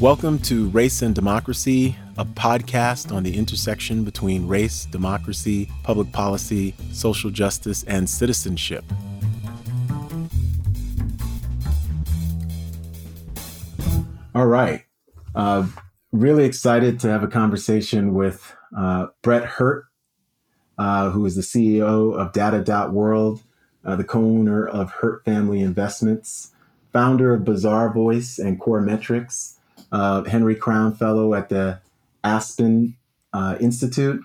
[0.00, 6.74] Welcome to Race and Democracy, a podcast on the intersection between race, democracy, public policy,
[6.92, 8.84] social justice, and citizenship.
[14.34, 14.82] All right.
[15.34, 15.66] Uh,
[16.12, 19.86] really excited to have a conversation with uh, Brett Hurt,
[20.76, 23.42] uh, who is the CEO of Data.World,
[23.84, 26.52] uh, the co owner of Hurt Family Investments,
[26.92, 29.54] founder of Bazaarvoice and Coremetrics,
[29.92, 31.80] uh, Henry Crown Fellow at the
[32.22, 32.96] Aspen
[33.32, 34.22] uh, Institute,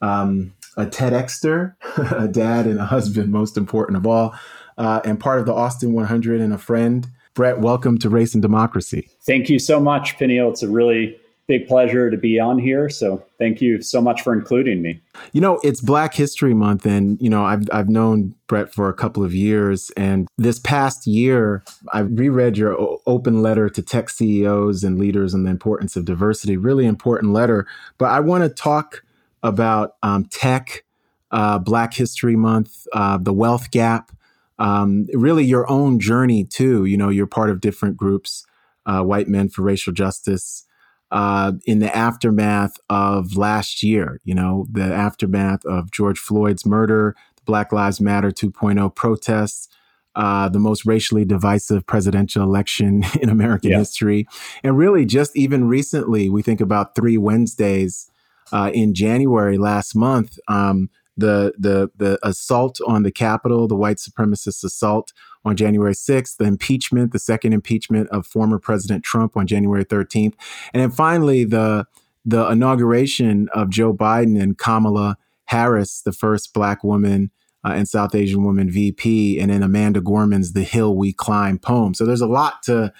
[0.00, 1.74] um, a TEDster,
[2.16, 4.34] a dad and a husband, most important of all,
[4.76, 7.08] uh, and part of the Austin 100 and a friend.
[7.34, 9.08] Brett, welcome to Race and Democracy.
[9.22, 10.50] Thank you so much, Peniel.
[10.50, 11.16] It's a really
[11.48, 12.90] big pleasure to be on here.
[12.90, 15.00] So thank you so much for including me.
[15.32, 18.94] You know, it's Black History Month, and you know, I've I've known Brett for a
[18.94, 24.84] couple of years, and this past year, I reread your open letter to tech CEOs
[24.84, 26.56] and leaders on the importance of diversity.
[26.56, 29.02] Really important letter, but I want to talk
[29.42, 30.84] about um, tech,
[31.30, 34.12] uh, Black History Month, uh, the wealth gap.
[34.60, 36.84] Um, really, your own journey too.
[36.84, 38.44] You know, you're part of different groups,
[38.86, 40.66] uh, White Men for Racial Justice,
[41.10, 47.16] uh, in the aftermath of last year, you know, the aftermath of George Floyd's murder,
[47.36, 49.68] the Black Lives Matter 2.0 protests,
[50.14, 53.78] uh, the most racially divisive presidential election in American yeah.
[53.78, 54.26] history.
[54.62, 58.10] And really, just even recently, we think about three Wednesdays
[58.52, 60.38] uh, in January last month.
[60.48, 65.12] Um, the the the assault on the Capitol, the white supremacist assault
[65.44, 70.34] on January 6th, the impeachment, the second impeachment of former President Trump on January 13th,
[70.72, 71.86] and then finally the
[72.24, 75.16] the inauguration of Joe Biden and Kamala
[75.46, 77.30] Harris, the first Black woman
[77.64, 81.94] uh, and South Asian woman VP, and then Amanda Gorman's "The Hill We Climb" poem.
[81.94, 82.92] So there's a lot to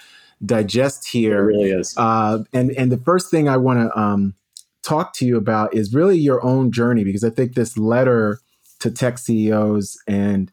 [0.44, 1.50] digest here.
[1.50, 1.94] It really is.
[1.96, 4.34] Uh, and and the first thing I want to um,
[4.88, 8.40] talk to you about is really your own journey because I think this letter
[8.80, 10.50] to tech CEOs and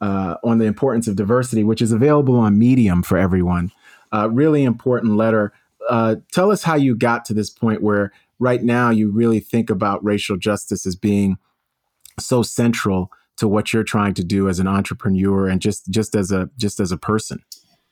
[0.00, 3.70] uh, on the importance of diversity, which is available on Medium for everyone.
[4.12, 5.52] Uh, really important letter.
[5.88, 9.70] Uh, tell us how you got to this point where right now you really think
[9.70, 11.36] about racial justice as being
[12.18, 16.32] so central to what you're trying to do as an entrepreneur and just just as
[16.32, 17.42] a just as a person.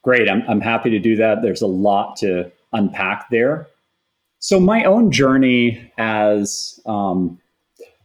[0.02, 1.42] Great, I'm I'm happy to do that.
[1.42, 3.68] There's a lot to unpack there.
[4.44, 7.38] So my own journey as um,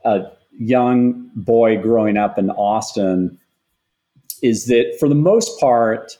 [0.05, 0.22] a
[0.57, 3.38] young boy growing up in Austin
[4.41, 6.17] is that for the most part,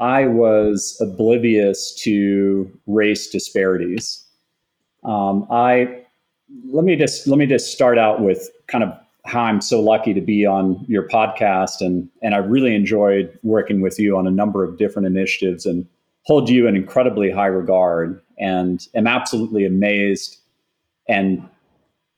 [0.00, 4.22] I was oblivious to race disparities.
[5.02, 6.04] Um, I
[6.66, 8.92] let me just let me just start out with kind of
[9.24, 13.80] how I'm so lucky to be on your podcast, and and I really enjoyed working
[13.80, 15.86] with you on a number of different initiatives, and
[16.24, 20.38] hold you in incredibly high regard, and am absolutely amazed
[21.08, 21.46] and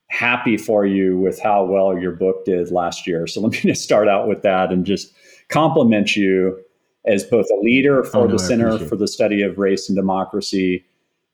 [0.08, 3.26] happy for you with how well your book did last year.
[3.26, 5.12] So let me just start out with that and just
[5.48, 6.60] compliment you
[7.06, 9.96] as both a leader for oh, no, the Center for the Study of Race and
[9.96, 10.84] Democracy,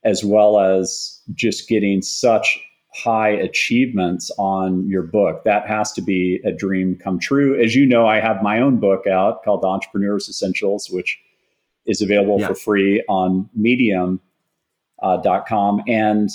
[0.04, 2.60] as well as just getting such
[2.94, 5.42] high achievements on your book.
[5.44, 7.60] That has to be a dream come true.
[7.60, 11.18] As you know, I have my own book out called The Entrepreneur's Essentials, which
[11.86, 12.48] is available yeah.
[12.48, 14.20] for free on medium.com.
[15.02, 15.20] Uh,
[15.86, 16.30] and,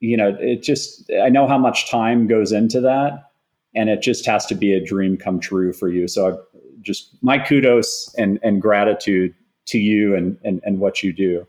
[0.00, 3.30] you know, it just, I know how much time goes into that.
[3.74, 6.08] And it just has to be a dream come true for you.
[6.08, 6.36] So I
[6.82, 9.34] just my kudos and, and gratitude
[9.66, 11.46] to you and, and, and what you do.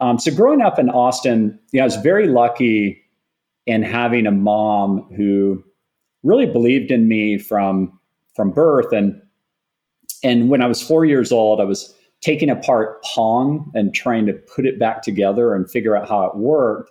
[0.00, 3.02] Um, so growing up in Austin, you know, I was very lucky
[3.66, 5.62] in having a mom who
[6.22, 7.98] really believed in me from
[8.34, 8.92] from birth.
[8.92, 9.20] And
[10.24, 14.32] and when I was four years old, I was taking apart Pong and trying to
[14.32, 16.90] put it back together and figure out how it worked,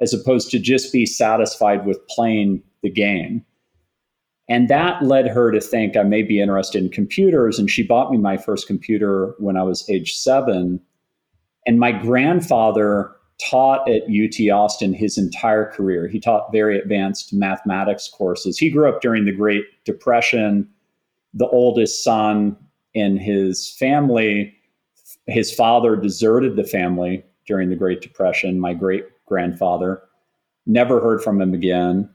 [0.00, 3.44] as opposed to just be satisfied with playing the game.
[4.48, 7.58] And that led her to think I may be interested in computers.
[7.58, 10.80] And she bought me my first computer when I was age seven.
[11.64, 16.08] And my grandfather taught at UT Austin his entire career.
[16.08, 18.58] He taught very advanced mathematics courses.
[18.58, 20.68] He grew up during the Great Depression,
[21.32, 22.56] the oldest son
[22.94, 24.54] in his family.
[25.26, 30.02] His father deserted the family during the Great Depression, my great grandfather.
[30.66, 32.08] Never heard from him again.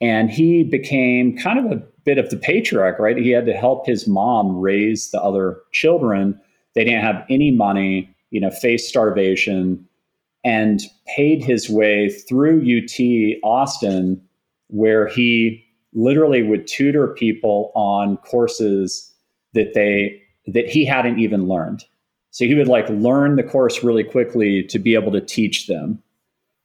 [0.00, 3.16] And he became kind of a bit of the patriarch, right?
[3.16, 6.40] He had to help his mom raise the other children.
[6.74, 9.86] They didn't have any money, you know, faced starvation,
[10.44, 12.98] and paid his way through UT
[13.44, 14.20] Austin,
[14.68, 19.12] where he literally would tutor people on courses
[19.54, 21.84] that they that he hadn't even learned.
[22.32, 26.02] So he would like learn the course really quickly to be able to teach them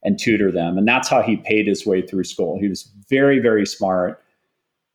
[0.01, 0.77] and tutor them.
[0.77, 2.57] And that's how he paid his way through school.
[2.57, 4.23] He was very, very smart.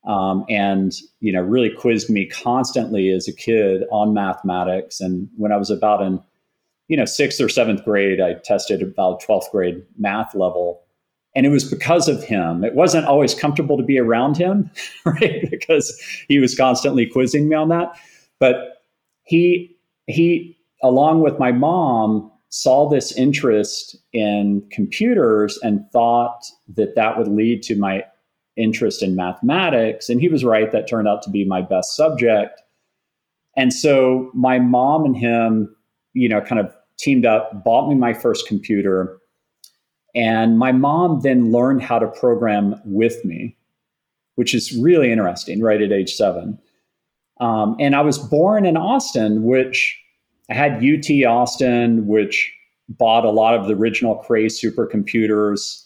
[0.04, 5.52] Um, and you know really quizzed me constantly as a kid on mathematics and when
[5.52, 6.20] i was about in
[6.88, 10.82] you know sixth or seventh grade i tested about 12th grade math level
[11.36, 14.68] and it was because of him it wasn't always comfortable to be around him
[15.04, 15.96] right because
[16.26, 17.92] he was constantly quizzing me on that
[18.40, 18.82] but
[19.22, 19.72] he
[20.08, 26.44] he along with my mom saw this interest in computers and thought
[26.74, 28.04] that that would lead to my
[28.56, 30.10] interest in mathematics.
[30.10, 32.60] And he was right, that turned out to be my best subject.
[33.56, 35.74] And so my mom and him,
[36.12, 39.18] you know, kind of teamed up, bought me my first computer.
[40.14, 43.56] And my mom then learned how to program with me,
[44.34, 46.58] which is really interesting, right at age seven.
[47.40, 49.98] Um, and I was born in Austin, which
[50.52, 52.52] I had UT Austin, which
[52.88, 55.82] bought a lot of the original Cray supercomputers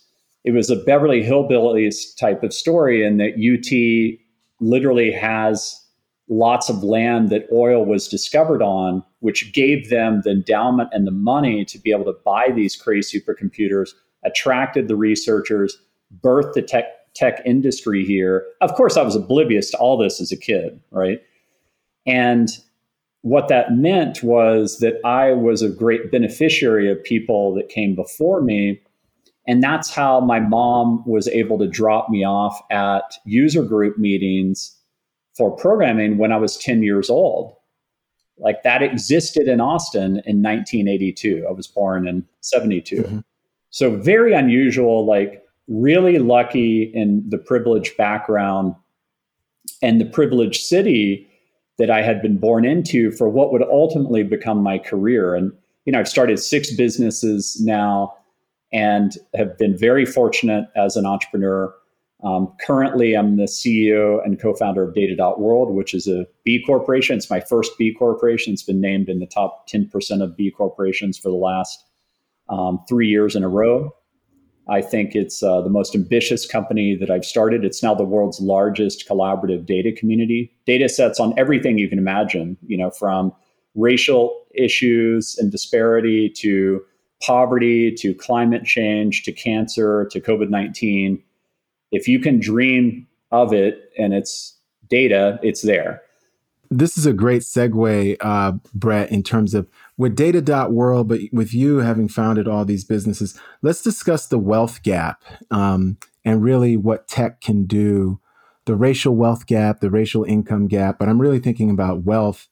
[0.47, 4.19] it was a Beverly Hillbillies type of story, in that UT
[4.61, 5.85] literally has
[6.29, 11.11] lots of land that oil was discovered on, which gave them the endowment and the
[11.11, 13.91] money to be able to buy these Cray supercomputers,
[14.25, 15.77] attracted the researchers,
[16.23, 16.85] birthed the tech
[17.15, 18.47] tech industry here.
[18.61, 21.21] Of course, I was oblivious to all this as a kid, right?
[22.07, 22.51] And
[23.27, 28.41] what that meant was that I was a great beneficiary of people that came before
[28.41, 28.81] me
[29.47, 34.77] and that's how my mom was able to drop me off at user group meetings
[35.37, 37.55] for programming when I was 10 years old.
[38.39, 41.47] Like that existed in Austin in 1982.
[41.49, 42.97] I was born in 72.
[42.97, 43.19] Mm-hmm.
[43.71, 48.75] So very unusual, like really lucky in the privileged background
[49.83, 51.29] and the privileged city
[51.79, 55.35] that I had been born into for what would ultimately become my career.
[55.35, 55.53] And,
[55.85, 58.15] you know, I've started six businesses now
[58.73, 61.75] and have been very fortunate as an entrepreneur.
[62.25, 67.17] Um, currently, I'm the CEO and co founder of Data.World, which is a B corporation.
[67.17, 68.55] It's my first B corporation.
[68.55, 71.85] It's been named in the top 10% of B corporations for the last
[72.49, 73.95] um, three years in a row.
[74.69, 77.65] I think it's uh, the most ambitious company that I've started.
[77.65, 80.53] It's now the world's largest collaborative data community.
[80.67, 83.33] Data sets on everything you can imagine, you know, from
[83.77, 86.83] racial issues and disparity to
[87.23, 91.23] poverty to climate change to cancer to COVID 19,
[91.93, 94.57] if you can dream of it and it's
[94.89, 96.03] data, it's there.
[96.71, 99.69] This is a great segue, uh, Brett, in terms of
[99.99, 105.23] with data.world, but with you having founded all these businesses, let's discuss the wealth gap
[105.51, 108.21] um, and really what tech can do,
[108.67, 110.99] the racial wealth gap, the racial income gap.
[110.99, 112.49] But I'm really thinking about wealth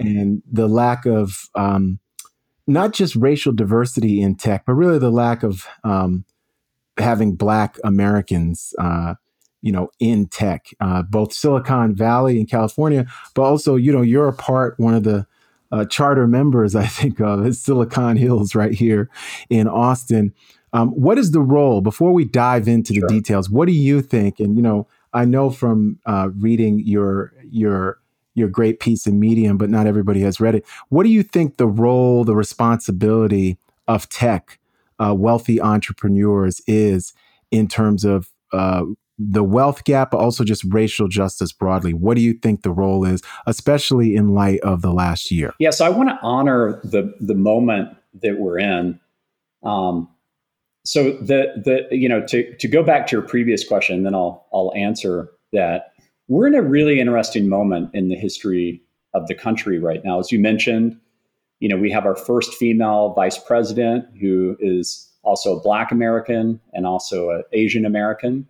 [0.00, 1.98] and the lack of um,
[2.66, 6.24] not just racial diversity in tech, but really the lack of um,
[6.96, 9.14] having Black Americans, uh,
[9.60, 14.28] you know, in tech, uh, both Silicon Valley in California, but also, you know, you're
[14.28, 15.26] a part, one of the
[15.70, 19.08] uh, charter members, I think, of Silicon Hills right here
[19.50, 20.32] in Austin.
[20.72, 23.08] Um, what is the role, before we dive into sure.
[23.08, 24.38] the details, what do you think?
[24.38, 27.98] And, you know, I know from uh, reading your, your,
[28.34, 30.66] your great piece in Medium, but not everybody has read it.
[30.90, 33.56] What do you think the role, the responsibility
[33.86, 34.58] of tech,
[34.98, 37.14] uh, wealthy entrepreneurs is
[37.50, 38.84] in terms of uh,
[39.18, 41.92] the wealth gap, but also just racial justice broadly?
[41.92, 45.52] What do you think the role is, especially in light of the last year?
[45.58, 49.00] Yeah, so I want to honor the the moment that we're in.
[49.64, 50.08] Um,
[50.84, 54.46] so the the you know to to go back to your previous question, then I'll
[54.52, 55.92] I'll answer that
[56.28, 58.82] we're in a really interesting moment in the history
[59.14, 60.18] of the country right now.
[60.18, 60.98] As you mentioned,
[61.60, 66.60] you know, we have our first female vice president who is also a Black American
[66.72, 68.46] and also an Asian American.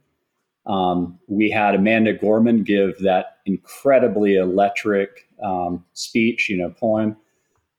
[0.68, 7.16] Um, we had Amanda Gorman give that incredibly electric um, speech, you know, poem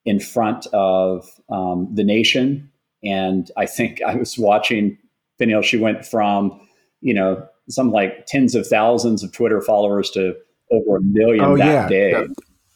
[0.06, 2.72] in front of um, the nation.
[3.04, 4.98] And I think I was watching,
[5.38, 6.68] Peniel, she went from,
[7.02, 10.34] you know, some like tens of thousands of Twitter followers to
[10.72, 11.88] over a million oh, that yeah.
[11.88, 12.28] day.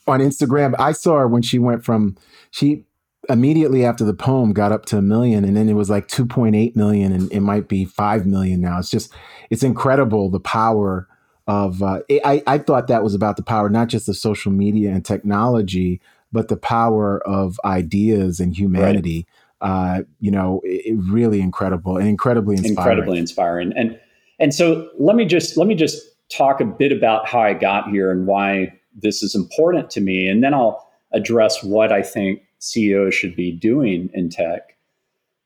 [0.07, 2.15] on Instagram, I saw her when she went from
[2.51, 2.85] she
[3.29, 6.75] immediately after the poem got up to a million and then it was like 2.8
[6.75, 9.13] million and it might be 5 million now it's just
[9.49, 11.07] it's incredible the power
[11.47, 14.91] of uh, I, I thought that was about the power not just of social media
[14.91, 16.01] and technology
[16.31, 19.25] but the power of ideas and humanity
[19.61, 19.69] right.
[19.99, 23.99] uh, you know it, it really incredible and incredibly inspiring incredibly inspiring and
[24.39, 27.89] and so let me just let me just talk a bit about how I got
[27.89, 30.27] here and why this is important to me.
[30.27, 34.77] And then I'll address what I think CEOs should be doing in tech.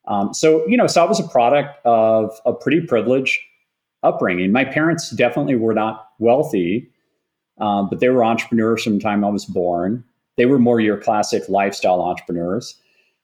[0.08, 3.40] Um, so, you know, so I was a product of a pretty privileged
[4.04, 4.52] upbringing.
[4.52, 6.90] My parents definitely were not wealthy,
[7.60, 10.04] um, but they were entrepreneurs from the time I was born.
[10.38, 12.80] They were more your classic lifestyle entrepreneurs.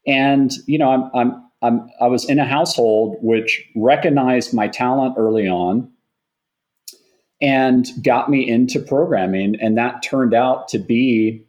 [0.07, 5.15] And, you know, I'm, I'm, I'm, I was in a household which recognized my talent
[5.17, 5.89] early on
[7.39, 9.55] and got me into programming.
[9.61, 11.45] And that turned out to be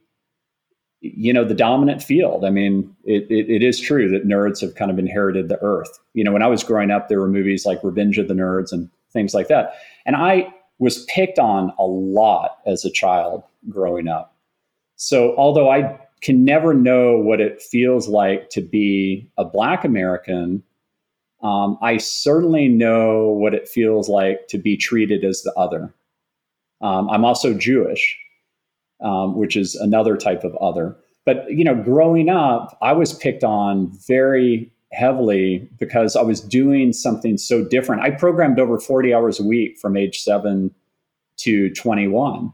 [1.05, 2.45] you know the dominant field.
[2.45, 5.99] I mean it, it, it is true that nerds have kind of inherited the earth.
[6.15, 8.73] You know when i was growing up there were movies like revenge of the nerds
[8.73, 9.75] and things like that.
[10.07, 14.35] And i was picked on a lot as a child growing up.
[14.97, 20.63] So although i can never know what it feels like to be a black american
[21.43, 25.93] um, i certainly know what it feels like to be treated as the other.
[26.81, 28.19] Um, i'm also jewish
[29.05, 30.97] um, which is another type of other.
[31.25, 36.93] But you know, growing up, I was picked on very heavily because I was doing
[36.93, 38.03] something so different.
[38.03, 40.75] I programmed over 40 hours a week from age seven
[41.39, 42.53] to 21.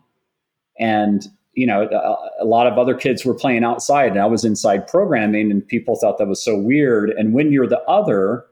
[0.79, 4.45] And, you know, a, a, lot of other kids were playing outside and I was
[4.45, 7.11] inside programming and people thought that was so weird.
[7.11, 8.47] And when you're the other,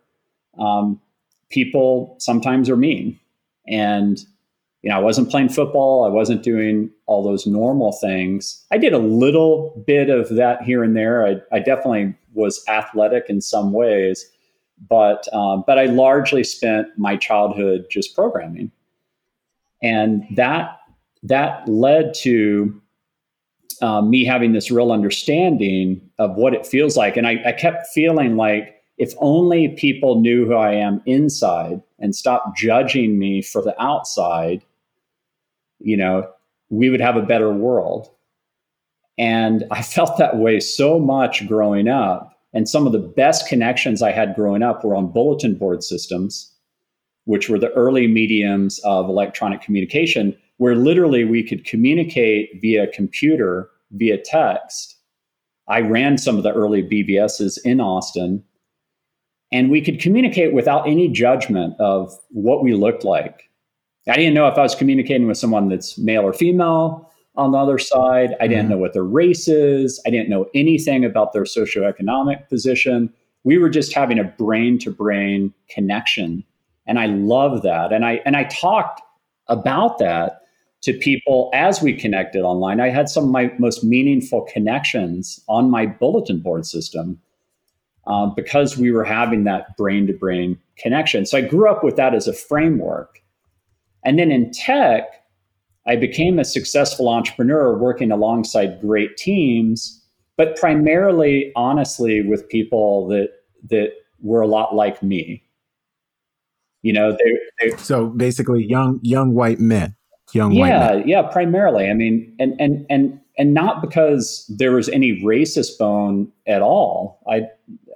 [0.59, 1.01] um,
[1.49, 3.19] people sometimes are mean.
[3.67, 4.19] And
[4.83, 6.05] you know, I wasn't playing football.
[6.05, 8.65] I wasn't doing all those normal things.
[8.71, 11.27] I did a little bit of that here and there.
[11.27, 14.31] I, I definitely was athletic in some ways,
[14.89, 18.71] but um, but I largely spent my childhood just programming,
[19.83, 20.79] and that
[21.25, 22.81] that led to
[23.83, 27.89] um, me having this real understanding of what it feels like, and I, I kept
[27.89, 33.63] feeling like if only people knew who I am inside and stopped judging me for
[33.63, 34.65] the outside,
[35.79, 36.29] you know,
[36.69, 38.11] we would have a better world.
[39.17, 42.35] And I felt that way so much growing up.
[42.53, 46.53] And some of the best connections I had growing up were on bulletin board systems,
[47.25, 53.71] which were the early mediums of electronic communication, where literally we could communicate via computer,
[53.93, 54.97] via text.
[55.69, 58.43] I ran some of the early BBSs in Austin,
[59.51, 63.49] and we could communicate without any judgment of what we looked like
[64.09, 67.59] I didn't know if I was communicating with someone that's male or female on the
[67.59, 68.35] other side.
[68.41, 68.71] I didn't mm-hmm.
[68.71, 70.01] know what their race is.
[70.07, 73.13] I didn't know anything about their socioeconomic position.
[73.45, 76.43] We were just having a brain to brain connection.
[76.87, 77.93] And I love that.
[77.93, 79.03] And I and I talked
[79.49, 80.41] about that
[80.83, 82.81] to people as we connected online.
[82.81, 87.21] I had some of my most meaningful connections on my bulletin board system
[88.09, 91.27] uh, because we were having that brain to brain connection.
[91.27, 93.21] So I grew up with that as a framework.
[94.05, 95.05] And then in tech,
[95.87, 100.03] I became a successful entrepreneur working alongside great teams,
[100.37, 103.29] but primarily, honestly, with people that
[103.69, 105.43] that were a lot like me.
[106.83, 109.97] You know, they, they so basically young young white men,
[110.33, 111.89] young yeah, white yeah, primarily.
[111.91, 117.21] I mean, and and and and not because there was any racist bone at all.
[117.29, 117.49] I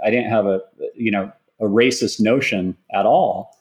[0.05, 0.61] I didn't have a
[0.95, 3.57] you know a racist notion at all.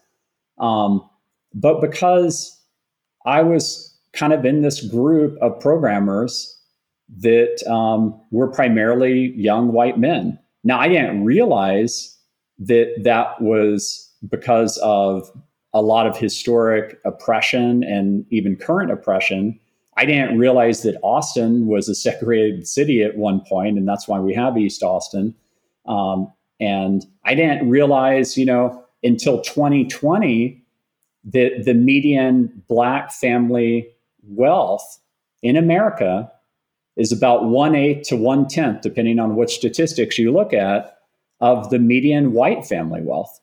[0.58, 1.08] Um,
[1.54, 2.60] but because
[3.26, 6.58] I was kind of in this group of programmers
[7.18, 10.40] that um, were primarily young white men.
[10.64, 12.18] Now, I didn't realize
[12.60, 15.30] that that was because of
[15.74, 19.60] a lot of historic oppression and even current oppression.
[19.98, 24.20] I didn't realize that Austin was a segregated city at one point, and that's why
[24.20, 25.36] we have East Austin.
[25.86, 30.62] Um, and I didn't realize, you know, until 2020
[31.24, 33.88] the, the median black family
[34.24, 35.00] wealth
[35.42, 36.32] in America
[36.98, 40.98] is about one eighth to one tenth, depending on which statistics you look at,
[41.40, 43.40] of the median white family wealth.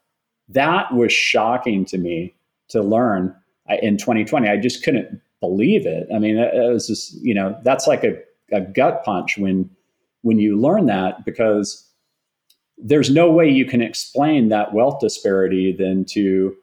[0.49, 2.35] That was shocking to me
[2.68, 3.35] to learn
[3.83, 4.49] in 2020.
[4.49, 6.09] I just couldn't believe it.
[6.14, 8.18] I mean, it was just, you know, that's like a,
[8.52, 9.71] a gut punch when
[10.23, 11.88] when you learn that because
[12.80, 16.54] there's no way you can explain that wealth disparity than to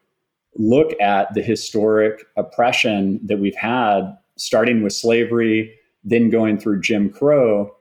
[0.58, 7.10] look at the historic oppression that we've had, starting with slavery, then going through Jim
[7.10, 7.74] Crow.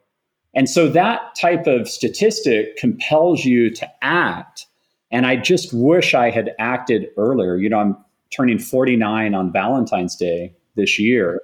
[0.53, 4.65] And so that type of statistic compels you to act.
[5.11, 7.57] And I just wish I had acted earlier.
[7.57, 7.97] You know, I'm
[8.35, 11.41] turning 49 on Valentine's Day this year.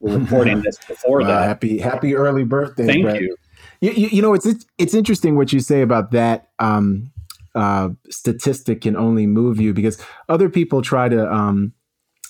[0.00, 1.46] We're recording this before that.
[1.46, 2.86] Happy happy early birthday.
[2.86, 3.20] Thank Brett.
[3.20, 3.36] you.
[3.84, 4.08] You, you.
[4.08, 4.46] you, know, it's
[4.78, 6.50] it's interesting what you say about that.
[6.58, 7.10] Um,
[7.54, 11.72] uh, statistic can only move you because other people try to um,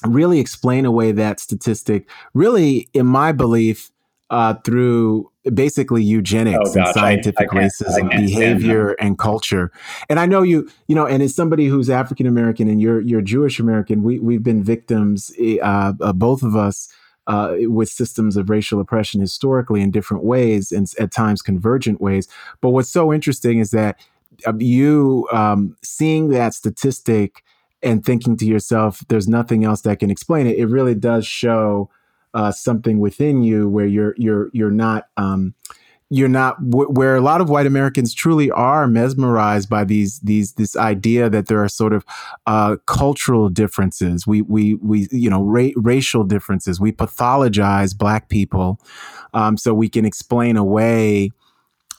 [0.05, 2.09] really explain away that statistic.
[2.35, 3.91] Really, in my belief,
[4.31, 9.71] uh, through basically eugenics oh, and scientific I, I racism, behavior and culture.
[10.09, 13.21] And I know you, you know, and as somebody who's African American and you're you're
[13.21, 16.89] Jewish American, we we've been victims, eh, uh, uh, both of us.
[17.27, 22.29] Uh, with systems of racial oppression historically in different ways and at times convergent ways.
[22.61, 23.99] But what's so interesting is that
[24.47, 27.43] uh, you um, seeing that statistic
[27.83, 30.59] and thinking to yourself, there's nothing else that can explain it.
[30.59, 31.89] It really does show
[32.35, 35.55] uh, something within you where you're you're you're not um,
[36.15, 40.77] you're not where a lot of white Americans truly are mesmerized by these these this
[40.77, 42.05] idea that there are sort of
[42.47, 44.25] uh, cultural differences.
[44.25, 46.79] We we we you know ra- racial differences.
[46.79, 48.81] We pathologize black people
[49.33, 51.31] um, so we can explain away.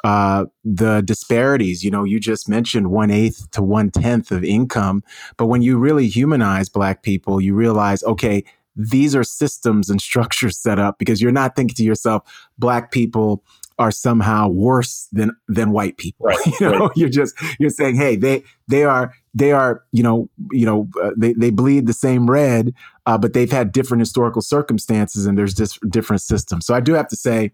[0.04, 5.04] Uh, the disparities, you know, you just mentioned one eighth to one tenth of income,
[5.36, 8.44] but when you really humanize Black people, you realize, okay,
[8.76, 12.22] these are systems and structures set up because you're not thinking to yourself,
[12.60, 13.44] black people
[13.78, 16.28] are somehow worse than than white people.
[16.28, 16.92] Right, you know, right.
[16.96, 21.12] you're just you're saying, hey, they they are they are you know you know uh,
[21.18, 22.74] they they bleed the same red,
[23.06, 26.66] uh, but they've had different historical circumstances and there's just different systems.
[26.66, 27.52] So I do have to say.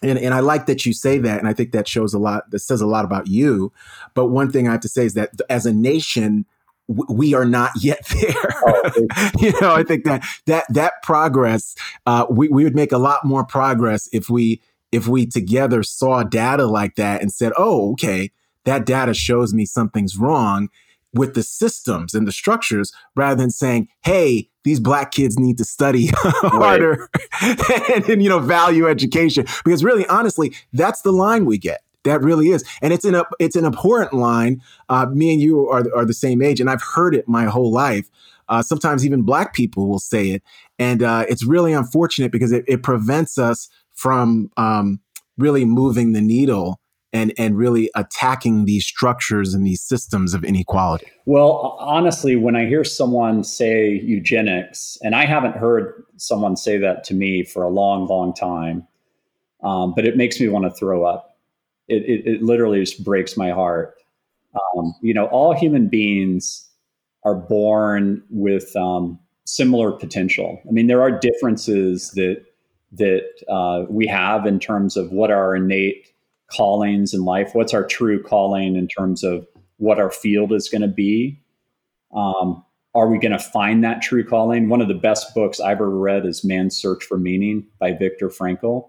[0.00, 2.48] And, and I like that you say that, and I think that shows a lot.
[2.52, 3.72] That says a lot about you.
[4.14, 6.46] But one thing I have to say is that as a nation,
[6.86, 8.54] we are not yet there.
[8.64, 8.90] Oh,
[9.40, 11.74] you know, I think that that that progress,
[12.06, 14.60] uh, we we would make a lot more progress if we
[14.92, 18.30] if we together saw data like that and said, "Oh, okay,
[18.64, 20.68] that data shows me something's wrong."
[21.14, 25.64] with the systems and the structures rather than saying, hey, these black kids need to
[25.64, 27.08] study harder
[27.40, 29.46] and, and, you know, value education.
[29.64, 31.80] Because really, honestly, that's the line we get.
[32.04, 34.62] That really is, and it's an it's an abhorrent line.
[34.88, 37.72] Uh, me and you are are the same age, and I've heard it my whole
[37.72, 38.08] life.
[38.48, 40.42] Uh, sometimes even black people will say it,
[40.78, 43.68] and uh, it's really unfortunate because it, it prevents us
[43.98, 45.00] from um,
[45.36, 46.80] really moving the needle
[47.12, 51.06] and and really attacking these structures and these systems of inequality.
[51.24, 57.04] Well, honestly, when I hear someone say eugenics, and I haven't heard someone say that
[57.04, 58.86] to me for a long, long time,
[59.62, 61.28] um, but it makes me want to throw up
[61.88, 63.94] it, it, it literally just breaks my heart.
[64.54, 66.68] Um, you know, all human beings
[67.24, 70.60] are born with um, similar potential.
[70.68, 72.44] I mean, there are differences that
[72.92, 76.08] that uh, we have in terms of what our innate
[76.50, 79.46] callings in life, what's our true calling in terms of
[79.76, 81.40] what our field is going to be.
[82.14, 84.68] Um, are we going to find that true calling?
[84.68, 88.28] One of the best books I've ever read is Man's Search for Meaning by Viktor
[88.28, 88.88] Frankl,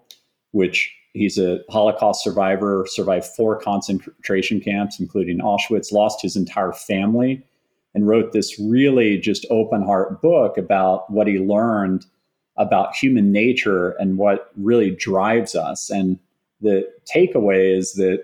[0.52, 7.44] which He's a Holocaust survivor, survived four concentration camps, including Auschwitz, lost his entire family,
[7.96, 12.06] and wrote this really just open heart book about what he learned
[12.60, 15.90] about human nature and what really drives us.
[15.90, 16.20] And
[16.62, 18.24] the takeaway is that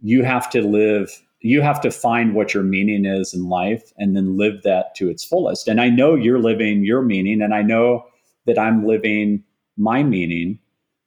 [0.00, 4.16] you have to live, you have to find what your meaning is in life and
[4.16, 5.66] then live that to its fullest.
[5.68, 8.06] And I know you're living your meaning, and I know
[8.46, 9.42] that I'm living
[9.76, 10.58] my meaning.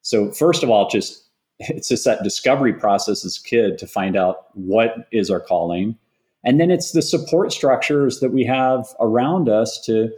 [0.02, 1.24] So first of all, just
[1.60, 5.98] it's just that discovery process as kid to find out what is our calling.
[6.44, 10.10] And then it's the support structures that we have around us to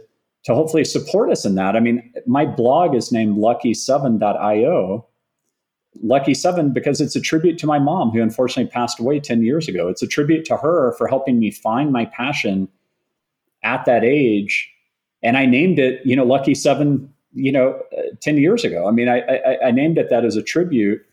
[0.44, 1.74] to hopefully support us in that.
[1.76, 5.06] I mean, my blog is named lucky7.io.
[6.02, 9.68] Lucky 7 because it's a tribute to my mom who unfortunately passed away 10 years
[9.68, 9.88] ago.
[9.88, 12.68] It's a tribute to her for helping me find my passion
[13.62, 14.70] at that age.
[15.22, 18.88] And I named it, you know, Lucky 7 you know, uh, 10 years ago.
[18.88, 21.04] I mean, I, I, I, named it that as a tribute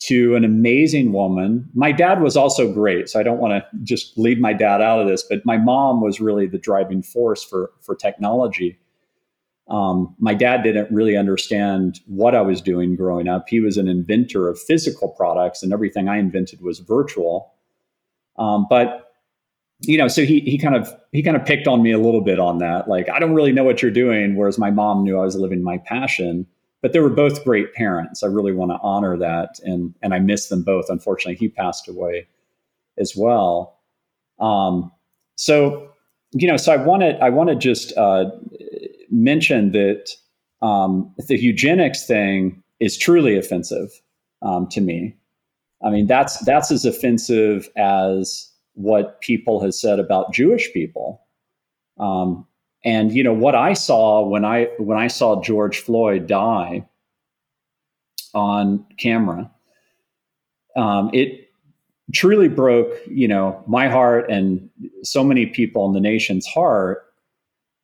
[0.00, 1.68] to an amazing woman.
[1.74, 5.00] My dad was also great, so I don't want to just leave my dad out
[5.00, 8.78] of this, but my mom was really the driving force for, for technology.
[9.68, 13.48] Um, my dad didn't really understand what I was doing growing up.
[13.48, 17.52] He was an inventor of physical products, and everything I invented was virtual.
[18.36, 19.06] Um, but
[19.82, 22.20] you know, so he he kind of he kind of picked on me a little
[22.20, 22.88] bit on that.
[22.88, 25.62] Like, I don't really know what you're doing, whereas my mom knew I was living
[25.62, 26.46] my passion.
[26.82, 28.22] But they were both great parents.
[28.22, 30.86] I really want to honor that, and and I miss them both.
[30.88, 32.26] Unfortunately, he passed away
[32.98, 33.78] as well.
[34.38, 34.90] Um,
[35.36, 35.92] so,
[36.32, 38.30] you know, so I wanted I want to just uh,
[39.10, 40.10] mention that
[40.62, 43.90] um, the eugenics thing is truly offensive
[44.42, 45.16] um, to me.
[45.82, 51.22] I mean, that's that's as offensive as what people has said about Jewish people.
[51.98, 52.46] Um,
[52.84, 56.86] and you know what I saw when I when I saw George Floyd die
[58.34, 59.50] on camera,
[60.76, 61.50] um, it
[62.12, 64.68] truly broke you know my heart and
[65.02, 67.06] so many people in the nation's heart.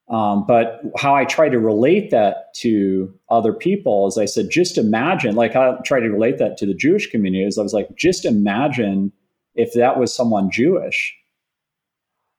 [0.09, 4.79] Um, but how I try to relate that to other people is I said, just
[4.79, 7.89] imagine, like I try to relate that to the Jewish community is I was like,
[7.97, 9.11] just imagine
[9.57, 11.13] if that was someone Jewish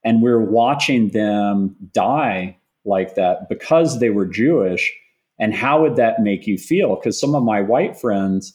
[0.04, 4.92] and we're watching them die like that because they were Jewish.
[5.38, 6.96] And how would that make you feel?
[6.96, 8.54] Because some of my white friends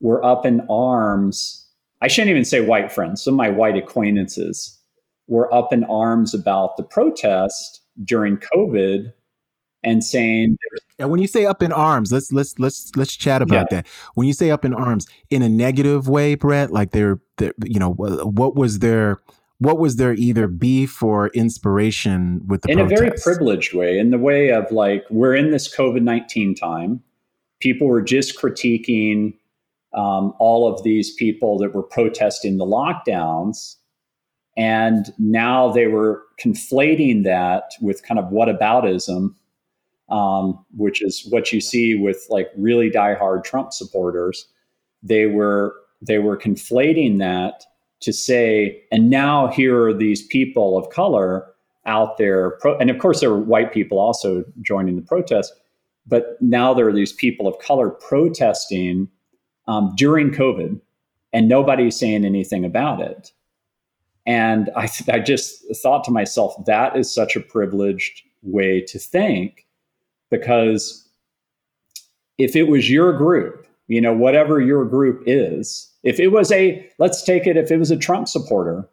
[0.00, 1.66] were up in arms.
[2.00, 4.78] I shouldn't even say white friends, some of my white acquaintances
[5.28, 9.12] were up in arms about the protest during COVID
[9.82, 10.56] and saying
[10.98, 13.82] and when you say up in arms, let's let's let's let's chat about yeah.
[13.82, 13.86] that.
[14.14, 17.78] When you say up in arms in a negative way, Brett, like they're, they're you
[17.78, 19.20] know what was their
[19.58, 22.92] what was their either beef or inspiration with the in protests?
[22.92, 27.02] a very privileged way in the way of like we're in this covid-19 time
[27.60, 29.34] people were just critiquing
[29.94, 33.76] um, all of these people that were protesting the lockdowns
[34.58, 39.34] and now they were conflating that with kind of whataboutism
[40.08, 44.46] um, which is what you see with like really diehard trump supporters
[45.02, 47.64] they were they were conflating that
[48.00, 51.46] to say, and now here are these people of color
[51.86, 55.52] out there, pro- and of course there were white people also joining the protest,
[56.06, 59.08] but now there are these people of color protesting
[59.66, 60.80] um, during COVID,
[61.32, 63.32] and nobody's saying anything about it.
[64.26, 68.98] And I, th- I just thought to myself, that is such a privileged way to
[68.98, 69.66] think,
[70.30, 71.08] because
[72.38, 76.88] if it was your group, you know, whatever your group is, if it was a,
[76.98, 78.88] let's take it, if it was a Trump supporter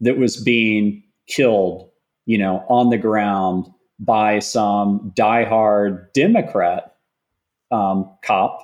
[0.00, 1.90] that was being killed,
[2.24, 3.66] you know, on the ground
[3.98, 6.96] by some diehard Democrat
[7.70, 8.62] um, cop,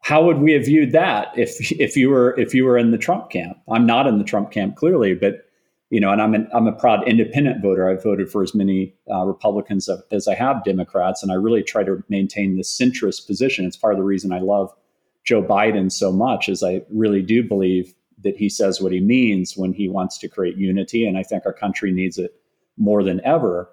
[0.00, 2.98] how would we have viewed that if if you were if you were in the
[2.98, 3.56] Trump camp?
[3.70, 5.46] I'm not in the Trump camp clearly, but
[5.88, 7.88] you know, and I'm an, I'm a proud independent voter.
[7.88, 11.84] I've voted for as many uh, Republicans as I have Democrats, and I really try
[11.84, 13.64] to maintain this centrist position.
[13.64, 14.74] It's part of the reason I love
[15.24, 19.56] Joe Biden so much is I really do believe that he says what he means
[19.56, 22.34] when he wants to create unity, and I think our country needs it
[22.76, 23.68] more than ever.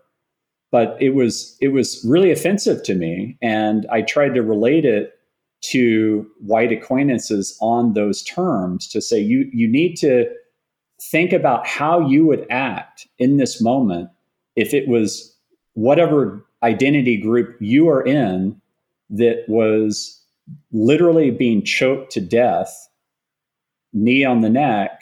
[0.72, 5.14] But it was it was really offensive to me, and I tried to relate it
[5.62, 10.26] to white acquaintances on those terms to say you you need to
[11.02, 14.10] think about how you would act in this moment
[14.56, 15.36] if it was
[15.74, 18.60] whatever identity group you are in
[19.10, 20.21] that was
[20.72, 22.90] literally being choked to death,
[23.94, 25.02] knee on the neck,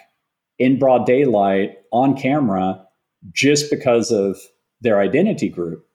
[0.57, 2.85] in broad daylight, on camera,
[3.31, 4.37] just because of
[4.81, 5.85] their identity group.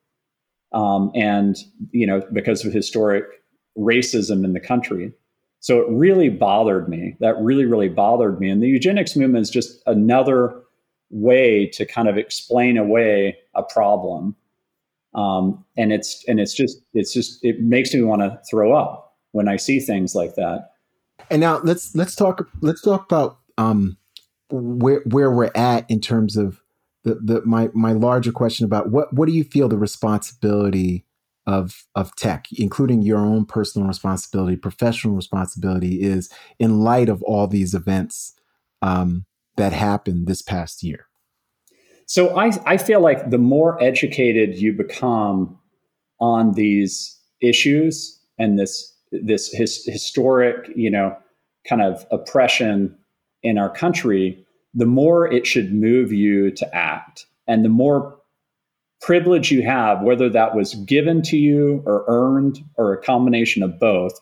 [0.72, 1.56] Um, and,
[1.92, 3.24] you know, because of historic
[3.78, 5.12] racism in the country.
[5.60, 7.16] So it really bothered me.
[7.20, 8.50] That really, really bothered me.
[8.50, 10.60] And the eugenics movement is just another
[11.10, 14.34] way to kind of explain away a problem.
[15.14, 19.13] Um, and it's and it's just it's just it makes me want to throw up
[19.34, 20.70] when I see things like that.
[21.28, 23.98] And now let's let's talk let's talk about um,
[24.48, 26.62] where where we're at in terms of
[27.02, 31.04] the, the my my larger question about what what do you feel the responsibility
[31.46, 37.48] of of tech, including your own personal responsibility, professional responsibility, is in light of all
[37.48, 38.34] these events
[38.82, 39.24] um,
[39.56, 41.06] that happened this past year?
[42.06, 45.58] So I I feel like the more educated you become
[46.20, 51.16] on these issues and this this his, historic, you know,
[51.68, 52.96] kind of oppression
[53.42, 57.26] in our country, the more it should move you to act.
[57.46, 58.18] And the more
[59.00, 63.78] privilege you have, whether that was given to you or earned or a combination of
[63.78, 64.18] both.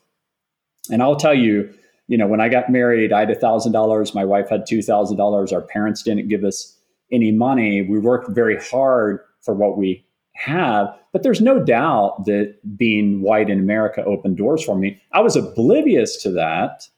[0.91, 1.73] And I'll tell you,
[2.09, 4.15] you know, when I got married, I had $1,000.
[4.15, 5.53] My wife had $2,000.
[5.53, 6.77] Our parents didn't give us
[7.13, 7.83] any money.
[7.83, 10.89] We worked very hard for what we have.
[11.13, 15.01] But there's no doubt that being white in America opened doors for me.
[15.13, 16.89] I was oblivious to that.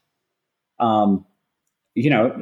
[0.79, 1.25] Um,
[1.95, 2.37] you know,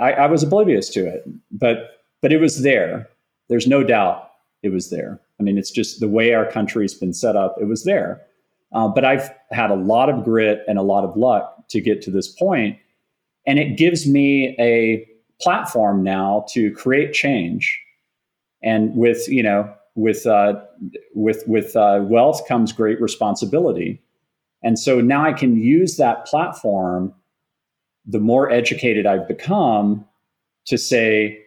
[0.00, 3.08] I, I was oblivious to it, but but it was there.
[3.48, 4.30] There's no doubt
[4.62, 5.20] it was there.
[5.38, 7.56] I mean, it's just the way our country's been set up.
[7.60, 8.20] It was there.
[8.72, 12.00] Uh, but I've had a lot of grit and a lot of luck to get
[12.02, 12.78] to this point,
[13.46, 15.06] and it gives me a
[15.40, 17.80] platform now to create change.
[18.62, 20.54] And with you know with uh,
[21.14, 24.02] with with uh, wealth comes great responsibility,
[24.62, 27.14] and so now I can use that platform.
[28.06, 30.04] The more educated I've become,
[30.66, 31.38] to say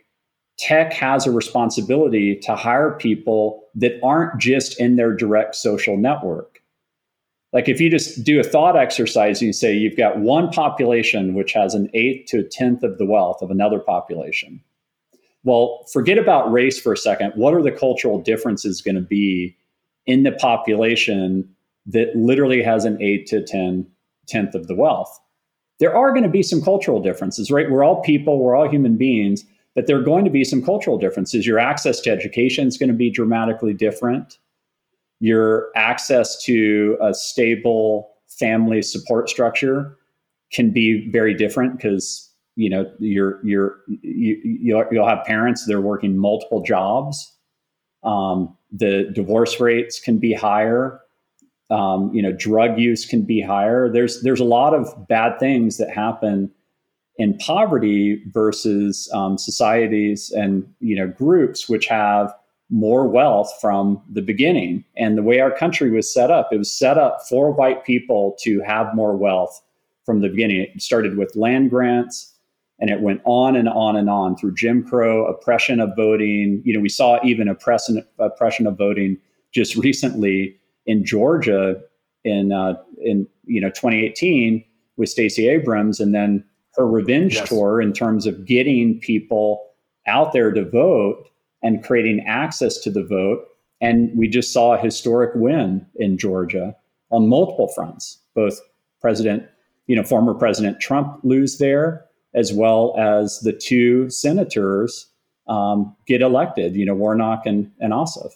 [0.58, 6.62] tech has a responsibility to hire people that aren't just in their direct social network.
[7.52, 11.54] Like if you just do a thought exercise, you say you've got one population which
[11.54, 14.62] has an eighth to a tenth of the wealth of another population
[15.46, 17.32] well, forget about race for a second.
[17.36, 19.56] What are the cultural differences going to be
[20.08, 21.48] in the population
[21.86, 23.88] that literally has an 8 to 10
[24.28, 25.20] tenth of the wealth?
[25.80, 27.70] There are going to be some cultural differences, right?
[27.70, 30.98] We're all people, we're all human beings, but there are going to be some cultural
[30.98, 31.46] differences.
[31.46, 34.40] Your access to education is going to be dramatically different.
[35.20, 39.96] Your access to a stable family support structure
[40.52, 42.25] can be very different because
[42.56, 44.40] you know you're you're you,
[44.92, 47.34] you'll, have parents that are working multiple jobs.
[48.04, 51.02] Um, the divorce rates can be higher.
[51.70, 53.92] Um, you know drug use can be higher.
[53.92, 56.52] There's there's a lot of bad things that happen
[57.18, 62.34] in poverty versus um, societies and you know groups which have
[62.70, 64.84] more wealth from the beginning.
[64.98, 68.38] And the way our country was set up it was set up for white people
[68.44, 69.62] to have more wealth
[70.06, 70.62] from the beginning.
[70.62, 72.35] It started with land grants
[72.80, 76.62] and it went on and on and on through Jim Crow, oppression of voting.
[76.66, 79.18] You know, we saw even oppression, oppression of voting
[79.54, 81.82] just recently in Georgia
[82.24, 84.64] in uh, in you know 2018
[84.98, 86.44] with Stacey Abrams, and then
[86.76, 87.50] her revenge yes.
[87.50, 89.66] tour in terms of getting people
[90.08, 91.30] out there to vote
[91.64, 93.46] and creating access to the vote.
[93.82, 96.76] And we just saw a historic win in Georgia
[97.12, 98.20] on multiple fronts.
[98.36, 98.60] Both
[99.02, 99.44] President,
[99.88, 102.05] you know, former President Trump lose there,
[102.36, 105.08] as well as the two senators
[105.48, 108.34] um, get elected, you know, Warnock and, and Ossoff,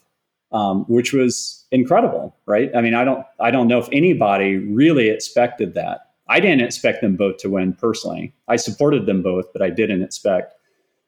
[0.52, 2.72] um, which was incredible, right?
[2.76, 6.08] I mean, I don't, I don't know if anybody really expected that.
[6.30, 8.34] I didn't expect them both to win personally.
[8.48, 10.54] I supported them both, but I didn't expect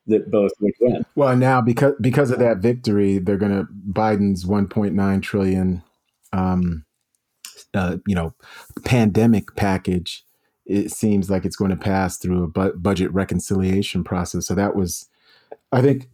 [0.07, 1.05] that both would win.
[1.15, 5.83] Well, now because because of that victory, they're going to Biden's 1.9 trillion,
[6.33, 6.85] um,
[7.75, 8.33] uh, you know,
[8.83, 10.25] pandemic package
[10.65, 14.45] it seems like it's going to pass through a bu- budget reconciliation process.
[14.47, 15.09] So that was,
[15.71, 16.09] I think,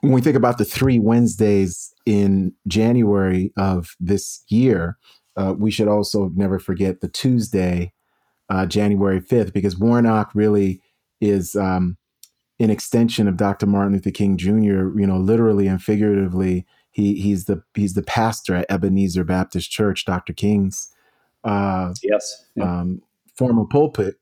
[0.00, 4.98] when we think about the three Wednesdays in January of this year,
[5.36, 7.92] uh, we should also never forget the Tuesday,
[8.48, 10.80] uh, January 5th, because Warnock really
[11.20, 11.96] is um,
[12.58, 13.66] an extension of Dr.
[13.66, 16.66] Martin Luther King Jr., you know, literally and figuratively.
[16.90, 20.32] He, he's the he's the pastor at Ebenezer Baptist Church, Dr.
[20.32, 20.90] King's
[21.46, 22.80] uh, yes yeah.
[22.80, 23.02] um,
[23.36, 24.16] former pulpit.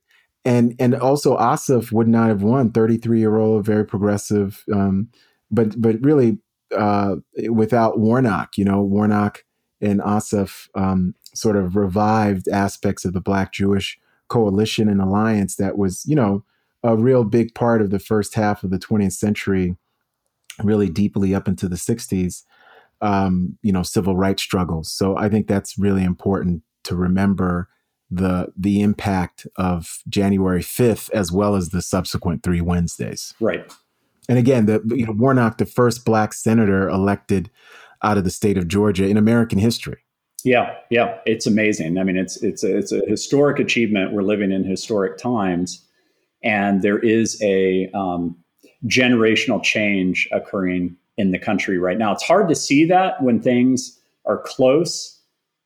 [0.45, 2.71] And and also Ossoff would not have won.
[2.71, 5.09] Thirty three year old, very progressive, um,
[5.51, 6.39] but but really
[6.77, 7.17] uh,
[7.51, 9.45] without Warnock, you know, Warnock
[9.81, 13.99] and Ossoff um, sort of revived aspects of the Black Jewish
[14.29, 16.45] coalition and alliance that was, you know,
[16.83, 19.77] a real big part of the first half of the 20th century,
[20.63, 22.43] really deeply up into the 60s,
[23.01, 24.91] um, you know, civil rights struggles.
[24.91, 27.69] So I think that's really important to remember
[28.11, 33.35] the the impact of January 5th as well as the subsequent three Wednesdays.
[33.41, 33.71] Right.
[34.29, 37.51] And again, the you know, Warnock, the first black senator elected
[38.03, 39.99] out of the state of Georgia in American history.
[40.45, 41.99] Yeah, yeah, it's amazing.
[41.99, 44.13] I mean, it's it's a, it's a historic achievement.
[44.13, 45.83] We're living in historic times,
[46.43, 48.37] and there is a um,
[48.87, 52.13] generational change occurring in the country right now.
[52.13, 55.14] It's hard to see that when things are close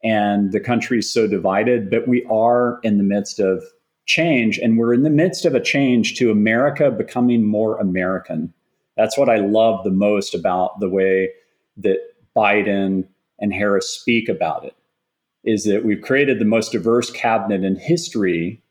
[0.03, 3.63] and the country is so divided, but we are in the midst of
[4.07, 8.53] change, and we're in the midst of a change to America becoming more American.
[8.97, 11.31] That's what I love the most about the way
[11.77, 11.99] that
[12.37, 13.07] Biden
[13.39, 14.75] and Harris speak about it
[15.45, 18.63] is that we've created the most diverse cabinet in history.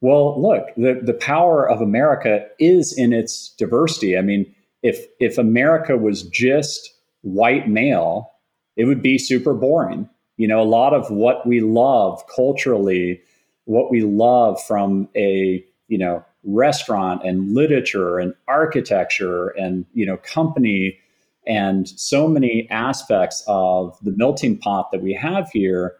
[0.00, 4.16] Well, look, the, the power of America is in its diversity.
[4.16, 4.52] I mean,
[4.82, 8.32] if if America was just white male,
[8.76, 10.08] it would be super boring.
[10.38, 13.20] You know, a lot of what we love culturally,
[13.66, 20.16] what we love from a, you know, restaurant and literature and architecture and, you know,
[20.18, 20.98] company
[21.46, 25.96] and so many aspects of the melting pot that we have here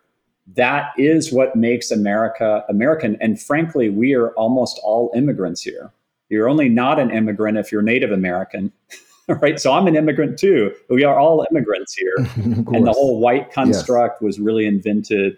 [0.55, 3.17] that is what makes america american.
[3.21, 5.93] And frankly we are almost all immigrants here.
[6.29, 8.73] You're only not an immigrant if you're native american
[9.43, 9.61] right?
[9.61, 10.75] So I'm an immigrant too.
[10.89, 12.17] We are all immigrants here.
[12.37, 14.27] and the whole white construct yes.
[14.27, 15.37] was really invented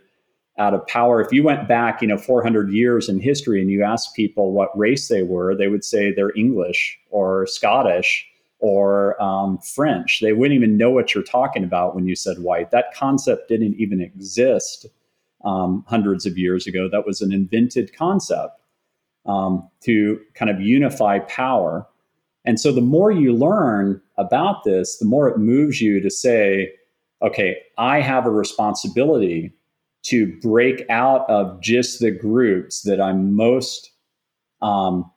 [0.58, 1.20] out of power.
[1.20, 4.76] If you went back, you know, 400 years in history and you asked people what
[4.78, 8.26] race they were, they would say they're English or Scottish
[8.58, 10.20] or um, French.
[10.20, 12.70] They wouldn't even know what you're talking about when you said white.
[12.70, 14.86] That concept didn't even exist
[15.44, 16.88] um, hundreds of years ago.
[16.90, 18.60] That was an invented concept
[19.26, 21.86] um, to kind of unify power.
[22.44, 26.72] And so the more you learn about this, the more it moves you to say,
[27.22, 29.52] okay, I have a responsibility
[30.02, 33.90] to break out of just the groups that I'm most
[34.62, 35.10] um,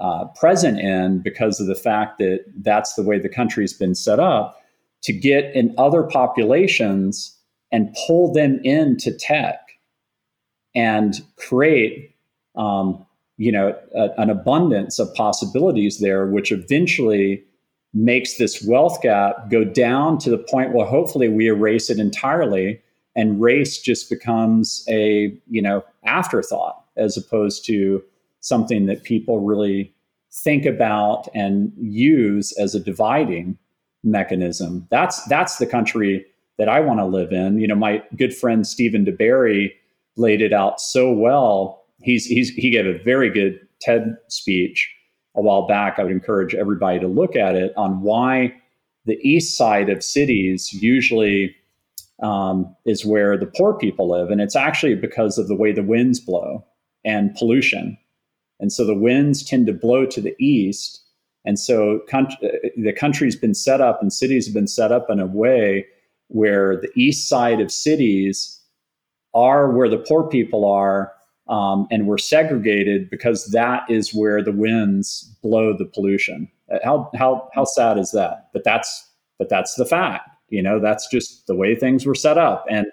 [0.00, 4.20] uh, present in because of the fact that that's the way the country's been set
[4.20, 4.56] up
[5.02, 7.36] to get in other populations
[7.72, 9.58] and pull them into tech
[10.74, 12.14] and create
[12.56, 13.04] um,
[13.40, 17.42] you know a, an abundance of possibilities there which eventually
[17.92, 22.80] makes this wealth gap go down to the point where hopefully we erase it entirely
[23.16, 28.02] and race just becomes a you know afterthought as opposed to
[28.40, 29.92] something that people really
[30.32, 33.58] think about and use as a dividing
[34.04, 34.86] mechanism.
[34.90, 36.24] That's that's the country
[36.58, 37.58] that I want to live in.
[37.58, 39.72] You know my good friend Stephen DeBerry
[40.16, 44.92] laid it out so well he's he's he gave a very good TED speech
[45.36, 45.98] a while back.
[45.98, 48.54] I would encourage everybody to look at it on why
[49.06, 51.54] the east side of cities usually
[52.22, 54.30] um, is where the poor people live.
[54.30, 56.64] And it's actually because of the way the winds blow
[57.04, 57.96] and pollution.
[58.58, 61.02] And so the winds tend to blow to the east.
[61.46, 65.08] And so con- uh, the country's been set up and cities have been set up
[65.08, 65.86] in a way
[66.28, 68.60] where the east side of cities
[69.32, 71.12] are where the poor people are
[71.50, 76.48] um, and we're segregated because that is where the winds blow the pollution.
[76.72, 78.48] Uh, how how how sad is that?
[78.52, 80.30] But that's but that's the fact.
[80.48, 82.64] You know, that's just the way things were set up.
[82.70, 82.86] And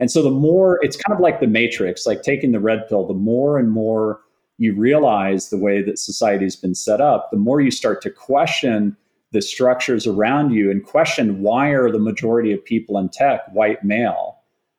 [0.00, 3.06] and so the more it's kind of like the matrix, like taking the red pill,
[3.06, 4.20] the more and more
[4.56, 8.96] you realize the way that society's been set up, the more you start to question
[9.32, 13.84] the structures around you and question why are the majority of people in tech white
[13.84, 14.38] male?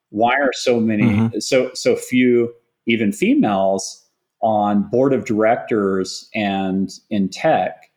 [0.10, 1.39] Why are so many mm-hmm.
[1.39, 2.52] so so few
[2.89, 4.06] even females
[4.41, 7.91] on board of directors and in tech.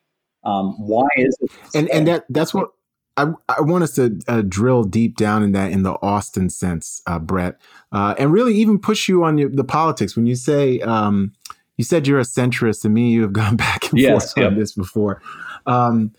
[0.45, 1.51] Um, why is it?
[1.75, 2.71] And and that that's what
[3.17, 7.03] I, I want us to uh, drill deep down in that in the Austin sense,
[7.07, 7.61] uh, Brett,
[7.93, 10.17] uh, and really even push you on your, the politics.
[10.17, 11.33] When you say um,
[11.77, 14.47] you said you're a centrist, and me and you have gone back and yes, forth
[14.47, 15.23] on this before.
[15.67, 16.13] Um,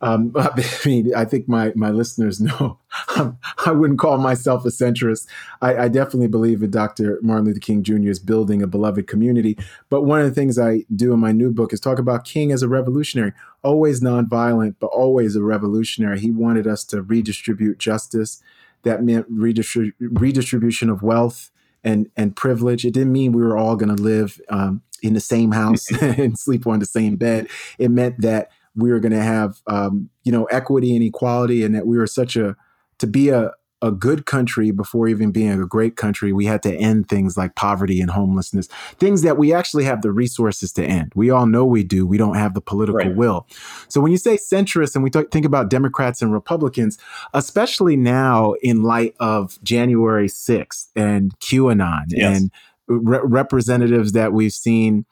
[0.00, 2.78] um, I mean, I think my my listeners know
[3.66, 5.26] I wouldn't call myself a centrist.
[5.60, 7.18] I, I, definitely believe that Dr.
[7.22, 8.08] Martin Luther King Jr.
[8.08, 9.58] is building a beloved community.
[9.88, 12.50] But one of the things I do in my new book is talk about King
[12.52, 13.32] as a revolutionary,
[13.62, 16.20] always nonviolent, but always a revolutionary.
[16.20, 18.42] He wanted us to redistribute justice.
[18.82, 21.50] That meant redistrib- redistribution of wealth
[21.84, 22.84] and and privilege.
[22.84, 26.38] It didn't mean we were all going to live um, in the same house and
[26.38, 27.48] sleep on the same bed.
[27.78, 31.74] It meant that we were going to have um, you know equity and equality, and
[31.74, 32.56] that we were such a
[32.98, 33.52] to be a
[33.82, 37.54] a good country before even being a great country, we had to end things like
[37.54, 38.66] poverty and homelessness,
[38.98, 41.12] things that we actually have the resources to end.
[41.14, 42.06] We all know we do.
[42.06, 43.16] We don't have the political right.
[43.16, 43.46] will.
[43.88, 46.98] So when you say centrist and we th- think about Democrats and Republicans,
[47.32, 52.38] especially now in light of January 6th and QAnon yes.
[52.38, 52.50] and
[52.86, 55.06] re- representatives that we've seen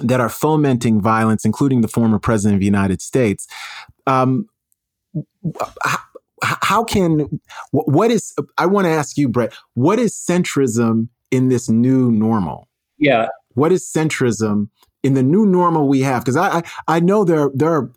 [0.00, 3.46] that are fomenting violence, including the former president of the United States.
[4.06, 4.48] Um,
[5.82, 5.98] how,
[6.42, 8.34] how can what is?
[8.58, 9.54] I want to ask you, Brett.
[9.74, 12.68] What is centrism in this new normal?
[12.98, 13.28] Yeah.
[13.54, 14.68] What is centrism
[15.02, 16.22] in the new normal we have?
[16.22, 17.90] Because I, I I know there there are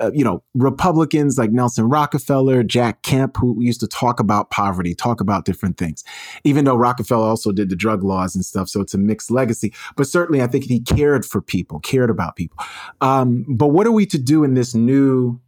[0.00, 4.94] uh, you know, Republicans like Nelson Rockefeller, Jack Kemp, who used to talk about poverty,
[4.94, 6.04] talk about different things,
[6.44, 8.68] even though Rockefeller also did the drug laws and stuff.
[8.68, 9.72] So it's a mixed legacy.
[9.96, 12.58] But certainly, I think he cared for people, cared about people.
[13.00, 15.40] Um, but what are we to do in this new,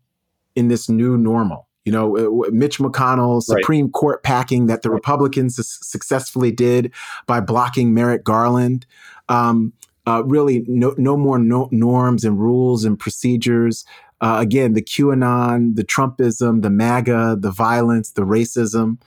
[0.54, 1.68] in this new normal?
[1.84, 3.92] You know, uh, Mitch McConnell, Supreme right.
[3.92, 5.56] Court packing that the Republicans
[5.86, 6.92] successfully did
[7.28, 8.86] by blocking Merrick Garland.
[9.28, 9.72] Um,
[10.06, 13.84] uh, really, no, no more no norms and rules and procedures.
[14.20, 19.00] Uh, again, the QAnon, the Trumpism, the MAGA, the violence, the racism.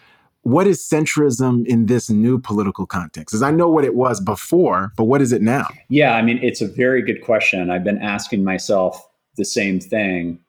[0.43, 3.33] What is centrism in this new political context?
[3.33, 5.67] Because I know what it was before, but what is it now?
[5.89, 7.69] Yeah, I mean, it's a very good question.
[7.69, 10.39] I've been asking myself the same thing.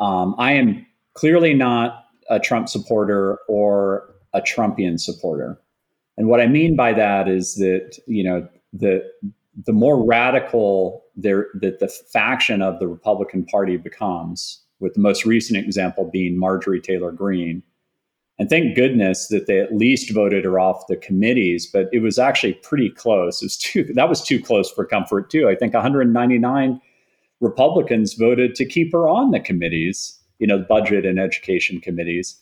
[0.00, 5.58] Um, I am clearly not a Trump supporter or a Trumpian supporter.
[6.16, 9.04] And what I mean by that is that, you know, the
[9.66, 15.24] the more radical there that the faction of the Republican Party becomes, with the most
[15.24, 17.62] recent example being Marjorie Taylor Greene.
[18.38, 22.18] And thank goodness that they at least voted her off the committees, but it was
[22.18, 23.40] actually pretty close.
[23.40, 25.48] It was too that was too close for comfort too.
[25.48, 26.80] I think 199
[27.40, 32.40] Republicans voted to keep her on the committees, you know, budget and education committees.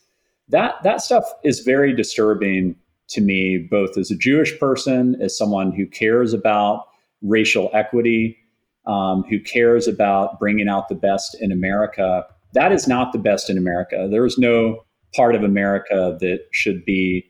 [0.49, 2.77] That that stuff is very disturbing
[3.09, 6.87] to me, both as a Jewish person, as someone who cares about
[7.21, 8.39] racial equity,
[8.87, 12.25] um, who cares about bringing out the best in America.
[12.55, 14.09] That is not the best in America.
[14.11, 17.27] There is no part of America that should be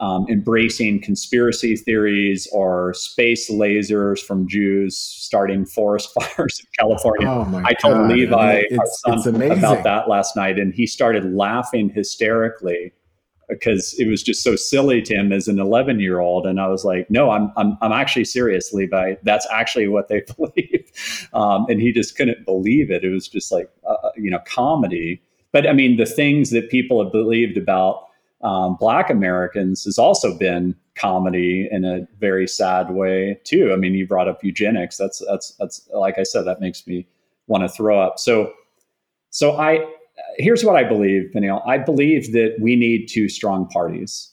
[0.00, 7.28] um, embracing conspiracy theories or space lasers from Jews starting forest fires in California.
[7.28, 8.10] Oh I told God.
[8.10, 12.92] Levi, it's, our son, about that last night, and he started laughing hysterically
[13.48, 16.46] because it was just so silly to him as an 11 year old.
[16.46, 19.14] And I was like, no, I'm, I'm, I'm actually serious, Levi.
[19.22, 20.77] That's actually what they believe.
[21.32, 23.04] Um, and he just couldn't believe it.
[23.04, 25.22] It was just like, uh, uh, you know, comedy.
[25.52, 28.06] But I mean, the things that people have believed about
[28.42, 33.72] um, Black Americans has also been comedy in a very sad way too.
[33.72, 34.96] I mean, you brought up eugenics.
[34.96, 37.06] That's that's that's like I said, that makes me
[37.46, 38.18] want to throw up.
[38.18, 38.52] So,
[39.30, 39.84] so I
[40.36, 41.62] here's what I believe, Peniel.
[41.66, 44.32] I believe that we need two strong parties.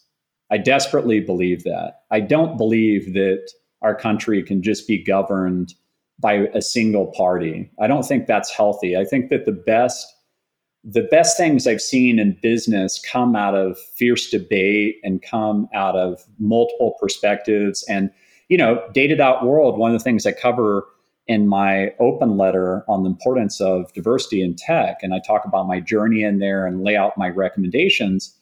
[0.52, 2.02] I desperately believe that.
[2.12, 3.50] I don't believe that
[3.82, 5.74] our country can just be governed
[6.20, 7.70] by a single party.
[7.80, 8.96] I don't think that's healthy.
[8.96, 10.12] I think that the best
[10.88, 15.96] the best things I've seen in business come out of fierce debate and come out
[15.96, 18.12] of multiple perspectives and
[18.50, 20.86] you know, Data.World, one of the things I cover
[21.28, 25.68] in my open letter on the importance of diversity in tech, and I talk about
[25.68, 28.36] my journey in there and lay out my recommendations,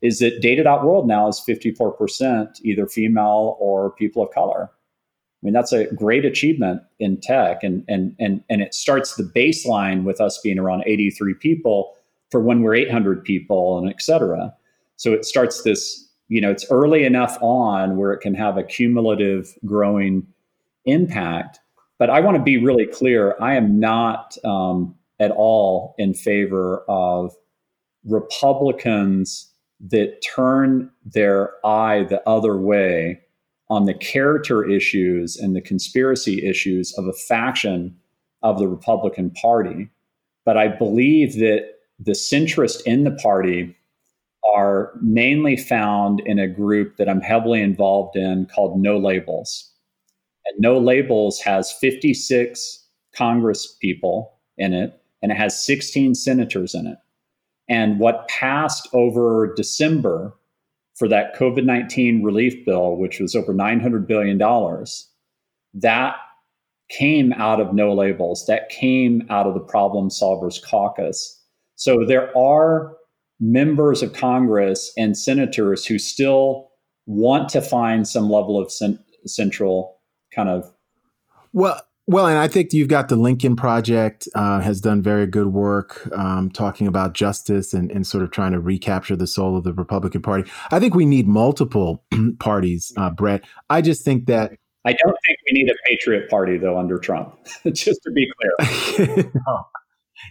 [0.00, 4.70] is that Data.World now is 54% either female or people of color.
[5.42, 7.62] I mean, that's a great achievement in tech.
[7.62, 11.96] And, and, and, and it starts the baseline with us being around 83 people
[12.30, 14.54] for when we're 800 people and et cetera.
[14.96, 18.62] So it starts this, you know, it's early enough on where it can have a
[18.62, 20.26] cumulative growing
[20.84, 21.58] impact.
[21.98, 26.84] But I want to be really clear I am not um, at all in favor
[26.86, 27.34] of
[28.04, 29.50] Republicans
[29.88, 33.20] that turn their eye the other way
[33.70, 37.96] on the character issues and the conspiracy issues of a faction
[38.42, 39.88] of the Republican Party.
[40.44, 41.66] But I believe that
[41.98, 43.76] the centrist in the party
[44.54, 49.70] are mainly found in a group that I'm heavily involved in called No Labels.
[50.46, 56.86] And No Labels has 56 Congress people in it, and it has 16 senators in
[56.86, 56.98] it.
[57.68, 60.34] And what passed over December
[61.00, 64.36] for that COVID 19 relief bill, which was over $900 billion,
[65.72, 66.16] that
[66.90, 71.42] came out of no labels, that came out of the Problem Solvers Caucus.
[71.76, 72.94] So there are
[73.40, 76.68] members of Congress and senators who still
[77.06, 79.98] want to find some level of cent- central
[80.34, 80.70] kind of.
[81.54, 85.48] Well, well, and I think you've got the Lincoln Project uh, has done very good
[85.48, 89.64] work um, talking about justice and, and sort of trying to recapture the soul of
[89.64, 90.50] the Republican Party.
[90.70, 92.04] I think we need multiple
[92.40, 93.44] parties, uh, Brett.
[93.68, 94.52] I just think that.
[94.84, 97.36] I don't think we need a patriot party though under Trump.
[97.72, 99.30] just to be clear.
[99.34, 99.66] no.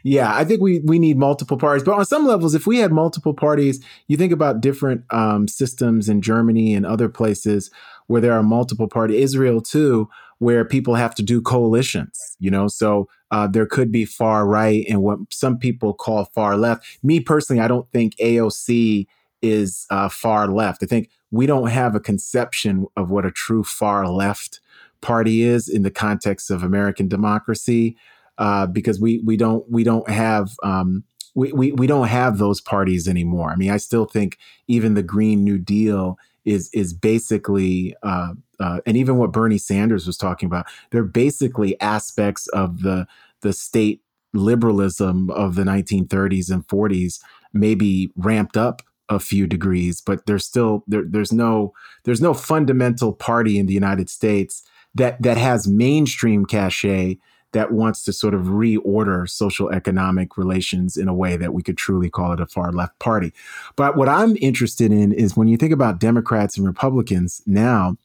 [0.03, 1.83] Yeah, I think we we need multiple parties.
[1.83, 6.07] But on some levels, if we had multiple parties, you think about different um, systems
[6.07, 7.71] in Germany and other places
[8.07, 9.21] where there are multiple parties.
[9.21, 10.07] Israel too,
[10.39, 12.35] where people have to do coalitions.
[12.39, 16.57] You know, so uh, there could be far right and what some people call far
[16.57, 16.85] left.
[17.03, 19.05] Me personally, I don't think AOC
[19.41, 20.83] is uh, far left.
[20.83, 24.59] I think we don't have a conception of what a true far left
[25.01, 27.95] party is in the context of American democracy
[28.37, 31.03] uh, because we we don't we don't have um,
[31.35, 33.51] we, we we don't have those parties anymore.
[33.51, 34.37] I mean, I still think
[34.67, 40.05] even the Green New Deal is is basically uh, uh, and even what Bernie Sanders
[40.05, 43.07] was talking about, they're basically aspects of the
[43.41, 44.01] the state
[44.33, 47.19] liberalism of the 1930s and 40s,
[47.53, 51.73] maybe ramped up a few degrees, but there's still there, there's no
[52.03, 54.63] there's no fundamental party in the United States
[54.93, 57.17] that that has mainstream cachet
[57.51, 61.77] that wants to sort of reorder social economic relations in a way that we could
[61.77, 63.33] truly call it a far left party.
[63.75, 67.97] But what I'm interested in is when you think about Democrats and Republicans now,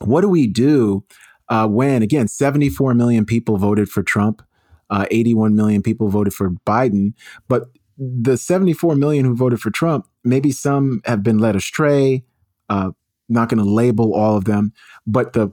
[0.00, 1.04] what do we do
[1.48, 4.42] uh, when, again, 74 million people voted for Trump,
[4.90, 7.12] uh, 81 million people voted for Biden,
[7.48, 7.64] but
[7.98, 12.24] the 74 million who voted for Trump, maybe some have been led astray.
[12.68, 12.90] Uh,
[13.28, 14.72] not going to label all of them,
[15.06, 15.52] but the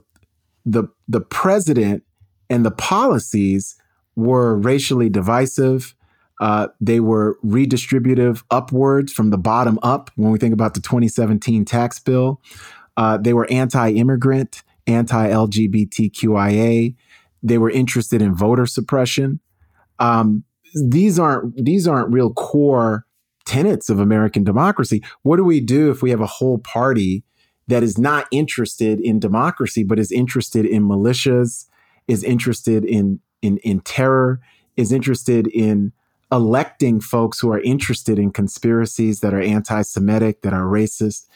[0.66, 2.02] the the president
[2.50, 3.76] and the policies
[4.16, 5.94] were racially divisive.
[6.40, 10.10] Uh, they were redistributive upwards from the bottom up.
[10.16, 12.42] When we think about the 2017 tax bill,
[12.96, 16.94] uh, they were anti-immigrant, anti-LGBTQIA.
[17.42, 19.40] They were interested in voter suppression.
[19.98, 20.44] Um,
[20.74, 23.06] these aren't these aren't real core
[23.44, 25.02] tenets of American democracy.
[25.22, 27.24] What do we do if we have a whole party
[27.68, 31.66] that is not interested in democracy but is interested in militias,
[32.10, 34.40] is interested in in in terror,
[34.76, 35.92] is interested in
[36.32, 41.26] electing folks who are interested in conspiracies that are anti-Semitic, that are racist.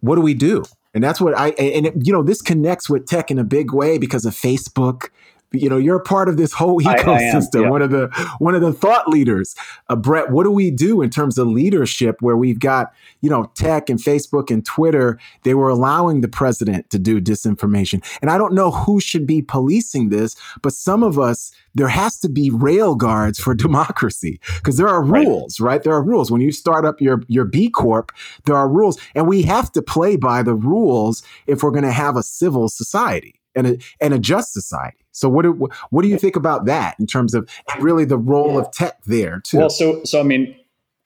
[0.00, 0.64] what do we do?
[0.94, 3.72] And that's what I, and it, you know, this connects with tech in a big
[3.72, 5.10] way because of Facebook,
[5.52, 7.70] you know you're a part of this whole ecosystem I, I yeah.
[7.70, 9.54] one of the one of the thought leaders.
[9.88, 13.50] Uh, brett what do we do in terms of leadership where we've got you know
[13.54, 18.04] tech and facebook and twitter they were allowing the president to do disinformation?
[18.20, 22.18] And i don't know who should be policing this but some of us there has
[22.18, 25.72] to be rail guards for democracy because there are rules right.
[25.72, 26.30] right there are rules.
[26.30, 28.12] When you start up your your b corp
[28.44, 28.98] there are rules.
[29.14, 32.68] And we have to play by the rules if we're going to have a civil
[32.68, 35.04] society and a, and a just society.
[35.12, 37.48] So what do what do you think about that in terms of
[37.80, 38.60] really the role yeah.
[38.60, 39.58] of tech there too?
[39.58, 40.56] Well, so so I mean,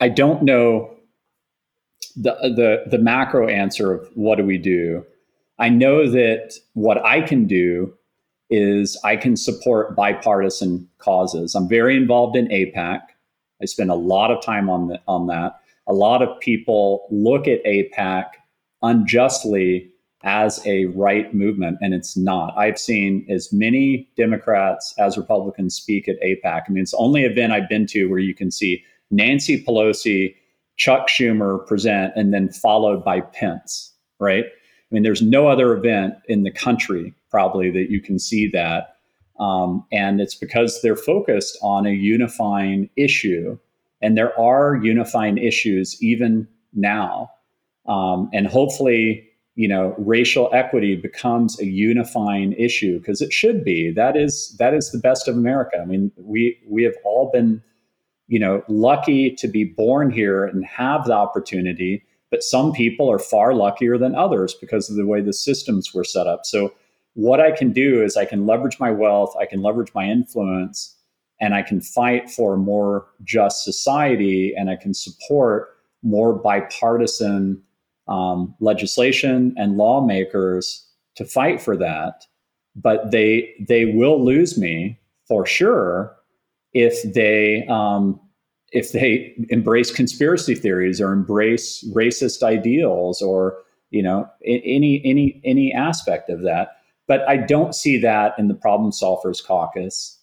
[0.00, 0.94] I don't know
[2.16, 5.04] the the the macro answer of what do we do.
[5.58, 7.94] I know that what I can do
[8.50, 11.54] is I can support bipartisan causes.
[11.54, 13.00] I'm very involved in AIPAC.
[13.62, 15.60] I spend a lot of time on the, on that.
[15.86, 18.24] A lot of people look at AIPAC
[18.82, 19.91] unjustly
[20.24, 22.56] as a right movement, and it's not.
[22.56, 26.62] I've seen as many Democrats as Republicans speak at AIPAC.
[26.68, 30.34] I mean, it's the only event I've been to where you can see Nancy Pelosi,
[30.76, 34.44] Chuck Schumer present, and then followed by Pence, right?
[34.44, 38.96] I mean, there's no other event in the country probably that you can see that.
[39.40, 43.58] Um, and it's because they're focused on a unifying issue.
[44.02, 47.30] And there are unifying issues even now.
[47.86, 53.90] Um, and hopefully, you know racial equity becomes a unifying issue because it should be.
[53.90, 55.78] That is that is the best of america.
[55.80, 57.62] I mean we we have all been
[58.28, 63.18] you know lucky to be born here and have the opportunity but some people are
[63.18, 66.46] far luckier than others because of the way the systems were set up.
[66.46, 66.72] So
[67.14, 70.96] what i can do is i can leverage my wealth i can leverage my influence
[71.40, 77.62] and i can fight for a more just society and i can support more bipartisan
[78.12, 80.86] um, legislation and lawmakers
[81.16, 82.26] to fight for that,
[82.76, 86.14] but they they will lose me for sure
[86.74, 88.20] if they um,
[88.70, 93.58] if they embrace conspiracy theories or embrace racist ideals or
[93.90, 96.76] you know any any any aspect of that.
[97.08, 100.18] But I don't see that in the Problem Solvers Caucus,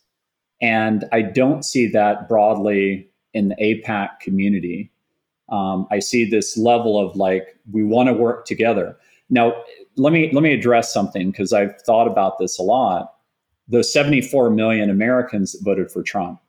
[0.61, 4.91] and I don't see that broadly in the AIPAC community
[5.51, 8.97] um, I see this level of like we want to work together.
[9.29, 9.53] Now,
[9.95, 13.13] let me let me address something because I've thought about this a lot.
[13.67, 16.39] Those 74 million Americans that voted for Trump,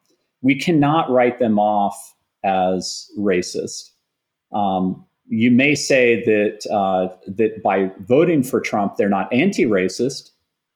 [0.42, 3.90] we cannot write them off as racist.
[4.52, 10.30] Um, you may say that uh, that by voting for Trump, they're not anti-racist.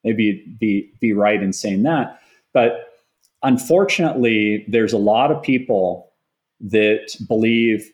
[0.05, 2.21] Maybe be be right in saying that,
[2.53, 2.91] but
[3.43, 6.13] unfortunately, there's a lot of people
[6.61, 7.91] that believe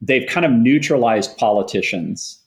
[0.00, 2.40] they've kind of neutralized politicians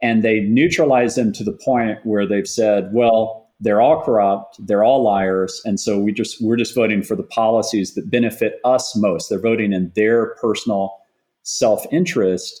[0.00, 4.82] and they neutralize them to the point where they've said, well, they're all corrupt, they're
[4.82, 8.96] all liars, and so we just we're just voting for the policies that benefit us
[8.96, 9.28] most.
[9.28, 10.98] They're voting in their personal
[11.44, 12.60] self-interest,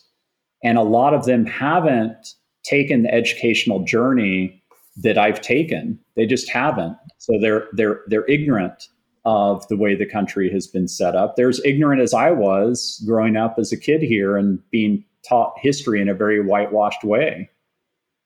[0.62, 4.62] and a lot of them haven't taken the educational journey
[4.96, 5.98] that I've taken.
[6.14, 6.96] They just haven't.
[7.18, 8.86] So they're they're they're ignorant
[9.24, 11.36] of the way the country has been set up.
[11.36, 15.54] They're as ignorant as I was growing up as a kid here and being taught
[15.58, 17.48] history in a very whitewashed way.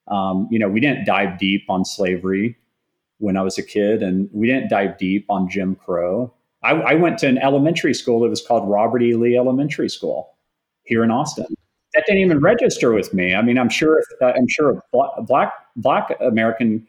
[0.08, 2.56] Um, you know, we didn't dive deep on slavery
[3.18, 6.32] when I was a kid, and we didn't dive deep on Jim Crow.
[6.62, 9.14] I, I went to an elementary school that was called Robert E.
[9.14, 10.34] Lee Elementary School
[10.84, 11.46] here in Austin.
[11.94, 13.34] That didn't even register with me.
[13.34, 16.86] I mean, I'm sure uh, I'm sure black black American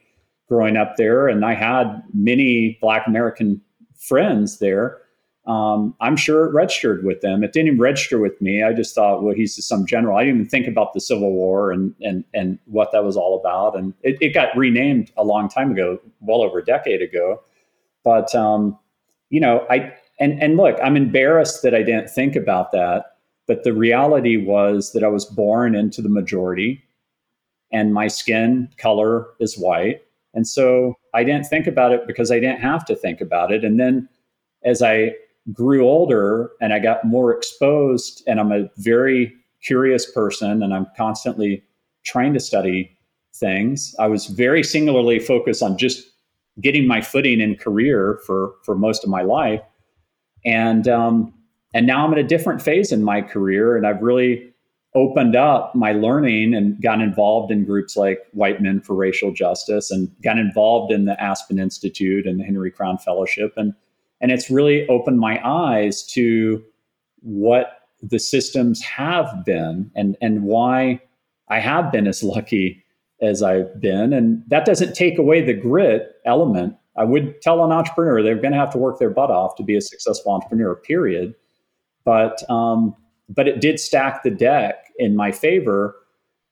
[0.48, 3.62] growing up there, and I had many black American
[3.98, 5.02] friends there.
[5.48, 7.42] Um, I'm sure it registered with them.
[7.42, 8.64] It didn't even register with me.
[8.64, 10.18] I just thought, well, he's just some general.
[10.18, 13.40] I didn't even think about the Civil War and and and what that was all
[13.40, 13.78] about.
[13.78, 17.42] And it, it got renamed a long time ago, well over a decade ago.
[18.04, 18.78] But um,
[19.30, 23.18] you know, I and and look, I'm embarrassed that I didn't think about that.
[23.48, 26.84] But the reality was that I was born into the majority,
[27.72, 30.02] and my skin color is white,
[30.34, 33.66] and so I didn't think about it because I didn't have to think about it.
[33.66, 34.08] And then
[34.64, 35.16] as I
[35.52, 40.86] grew older and I got more exposed, and I'm a very curious person and I'm
[40.96, 41.64] constantly
[42.06, 42.96] trying to study
[43.34, 46.04] things, I was very singularly focused on just
[46.62, 49.62] getting my footing in career for, for most of my life.
[50.46, 51.34] And, um,
[51.74, 54.47] and now I'm in a different phase in my career, and I've really
[54.98, 59.92] opened up my learning and got involved in groups like White Men for Racial Justice
[59.92, 63.54] and got involved in the Aspen Institute and the Henry Crown Fellowship.
[63.58, 63.76] And,
[64.22, 66.64] and it's really opened my eyes to
[67.22, 71.00] what the systems have been and, and why
[71.48, 72.84] I have been as lucky
[73.22, 74.14] as I've been.
[74.14, 76.76] And that doesn't take away the grit element.
[76.96, 79.64] I would tell an entrepreneur they're going to have to work their butt off to
[79.64, 81.36] be a successful entrepreneur, period.
[82.04, 82.96] But, um,
[83.30, 85.96] but it did stack the deck in my favor.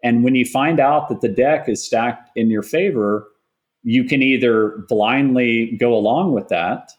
[0.04, 3.28] And when you find out that the deck is stacked in your favor,
[3.84, 6.92] you can either blindly go along with that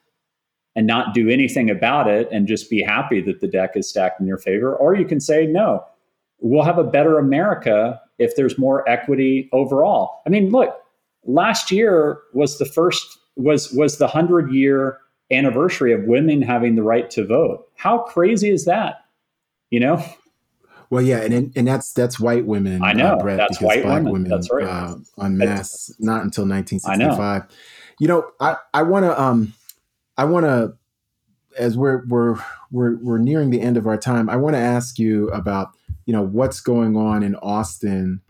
[0.74, 4.20] and not do anything about it and just be happy that the deck is stacked
[4.20, 5.84] in your favor, or you can say, no,
[6.38, 10.20] we'll have a better America if there's more equity overall.
[10.26, 10.76] I mean, look,
[11.24, 14.98] last year was the first was was the 100 year
[15.30, 17.66] anniversary of women having the right to vote.
[17.74, 18.96] How crazy is that?
[19.70, 20.04] You know?
[20.90, 22.82] Well, yeah, and and that's that's white women.
[22.82, 24.12] I know uh, Brett, that's white black women.
[24.12, 24.30] women.
[24.30, 24.64] That's right.
[24.64, 27.20] Uh, on mass, not until 1965.
[27.20, 27.46] I know.
[27.98, 29.52] You know, I I want to um,
[30.16, 30.74] I want to
[31.58, 32.38] as we're we're
[32.70, 34.28] we're we're nearing the end of our time.
[34.28, 35.70] I want to ask you about
[36.04, 38.20] you know what's going on in Austin,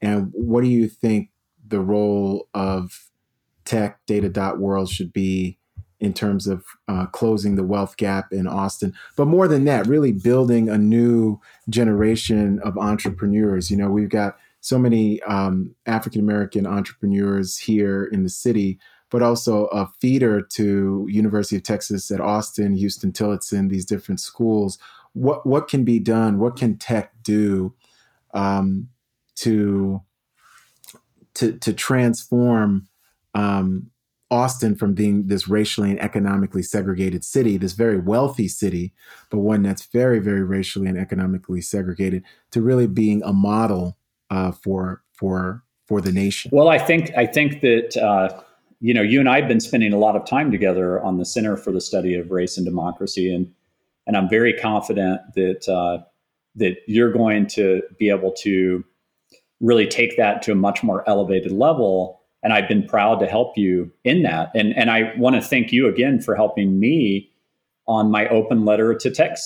[0.00, 1.30] and what do you think
[1.66, 3.10] the role of
[3.64, 5.58] tech data dot world should be
[5.98, 8.92] in terms of uh, closing the wealth gap in Austin.
[9.16, 13.70] But more than that, really building a new generation of entrepreneurs.
[13.70, 18.78] You know, we've got so many um, African American entrepreneurs here in the city,
[19.10, 24.78] but also a feeder to University of Texas at Austin, Huston-Tillotson, these different schools.
[25.12, 26.38] What what can be done?
[26.38, 27.74] What can tech do
[28.34, 28.88] um,
[29.36, 30.02] to
[31.34, 32.88] to to transform
[33.34, 33.90] um,
[34.30, 38.92] Austin from being this racially and economically segregated city, this very wealthy city,
[39.30, 43.96] but one that's very, very racially and economically segregated, to really being a model
[44.30, 46.50] uh, for for for the nation.
[46.52, 48.42] Well, I think I think that uh,
[48.80, 51.24] you know you and I have been spending a lot of time together on the
[51.24, 53.52] Center for the Study of Race and Democracy, and
[54.08, 56.02] and I'm very confident that uh,
[56.56, 58.84] that you're going to be able to
[59.60, 63.56] really take that to a much more elevated level and I've been proud to help
[63.56, 64.50] you in that.
[64.54, 67.30] And and I want to thank you again for helping me
[67.86, 69.36] on my open letter to tech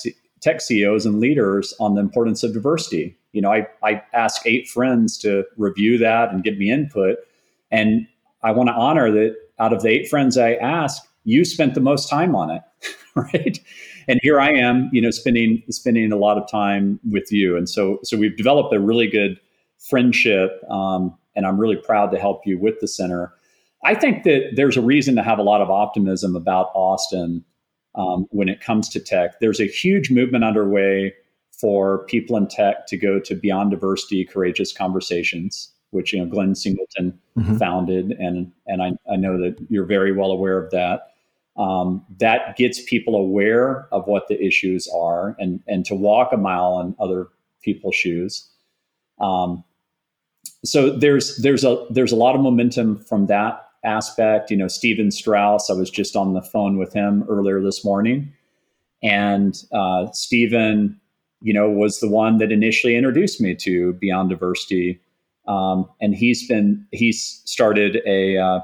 [0.40, 3.16] tech CEOs and leaders on the importance of diversity.
[3.32, 7.16] You know, I I ask eight friends to review that and give me input,
[7.70, 8.06] and
[8.42, 11.80] I want to honor that out of the eight friends I asked, you spent the
[11.80, 12.62] most time on it,
[13.14, 13.60] right?
[14.08, 17.68] And here I am, you know, spending spending a lot of time with you, and
[17.68, 19.38] so so we've developed a really good
[19.78, 20.62] friendship.
[20.70, 23.32] Um, and I'm really proud to help you with the center.
[23.84, 27.44] I think that there's a reason to have a lot of optimism about Austin
[27.94, 29.40] um, when it comes to tech.
[29.40, 31.14] There's a huge movement underway
[31.52, 36.54] for people in tech to go to Beyond Diversity Courageous Conversations, which you know Glenn
[36.54, 37.56] Singleton mm-hmm.
[37.56, 41.08] founded, and and I, I know that you're very well aware of that.
[41.56, 46.36] Um, that gets people aware of what the issues are and and to walk a
[46.36, 47.28] mile in other
[47.62, 48.48] people's shoes.
[49.20, 49.64] Um,
[50.64, 54.50] so there's there's a there's a lot of momentum from that aspect.
[54.50, 55.70] You know, Steven Strauss.
[55.70, 58.32] I was just on the phone with him earlier this morning,
[59.02, 61.00] and uh, Steven,
[61.40, 65.00] you know, was the one that initially introduced me to Beyond Diversity,
[65.48, 68.60] um, and he's been he's started a uh,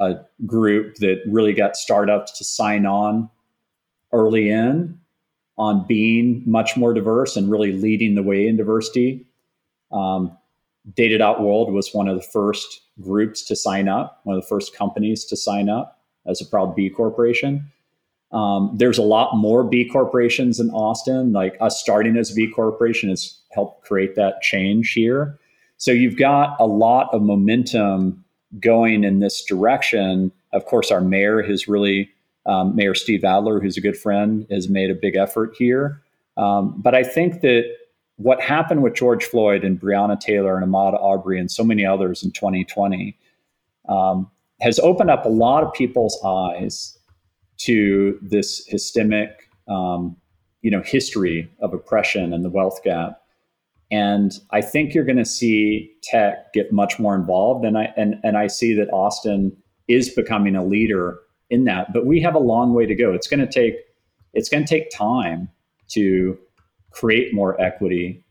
[0.00, 3.30] a group that really got startups to sign on
[4.12, 4.98] early in
[5.58, 9.26] on being much more diverse and really leading the way in diversity.
[9.90, 10.36] Um,
[10.94, 15.24] Data.World was one of the first groups to sign up, one of the first companies
[15.26, 17.70] to sign up as a proud B corporation.
[18.32, 21.32] Um, there's a lot more B corporations in Austin.
[21.32, 25.38] Like us starting as a B corporation has helped create that change here.
[25.78, 28.24] So you've got a lot of momentum
[28.60, 30.32] going in this direction.
[30.52, 32.10] Of course, our mayor has really,
[32.46, 36.02] um, Mayor Steve Adler, who's a good friend, has made a big effort here.
[36.36, 37.64] Um, but I think that
[38.16, 42.22] what happened with George Floyd and Breonna Taylor and Ahmaud Arbery and so many others
[42.22, 43.16] in 2020
[43.88, 46.98] um, has opened up a lot of people's eyes
[47.58, 50.16] to this systemic, um,
[50.62, 53.20] you know, history of oppression and the wealth gap.
[53.90, 58.16] And I think you're going to see tech get much more involved, and I and
[58.24, 59.56] and I see that Austin
[59.86, 61.92] is becoming a leader in that.
[61.92, 63.12] But we have a long way to go.
[63.12, 63.76] It's going to take
[64.34, 65.48] it's going to take time
[65.90, 66.36] to
[66.96, 68.24] create more equity.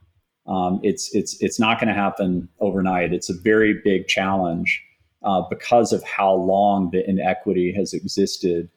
[0.47, 3.13] Um, it's it's it's not going to happen overnight.
[3.13, 4.83] It's a very big challenge
[5.23, 8.69] uh, because of how long the inequity has existed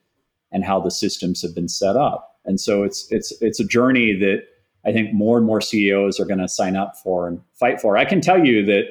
[0.53, 2.37] and how the systems have been set up.
[2.45, 4.45] And so it's it's it's a journey that
[4.87, 7.97] I think more and more CEOs are going to sign up for and fight for.
[7.97, 8.85] I can tell you that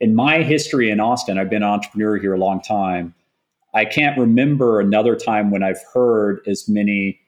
[0.00, 3.14] in my history in Austin, I've been an entrepreneur here a long time.
[3.74, 7.20] I can't remember another time when I've heard as many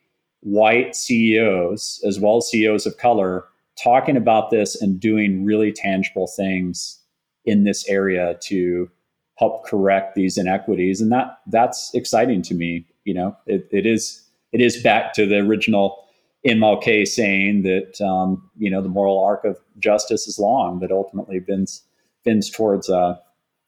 [0.45, 3.45] white CEOs as well as CEOs of color
[3.83, 7.01] talking about this and doing really tangible things
[7.45, 8.89] in this area to
[9.37, 14.25] help correct these inequities and that that's exciting to me you know it, it is
[14.53, 16.05] it is back to the original
[16.47, 21.41] MLK saying that um, you know the moral arc of justice is long, but ultimately
[21.41, 21.83] bends
[22.25, 23.17] bends towards uh,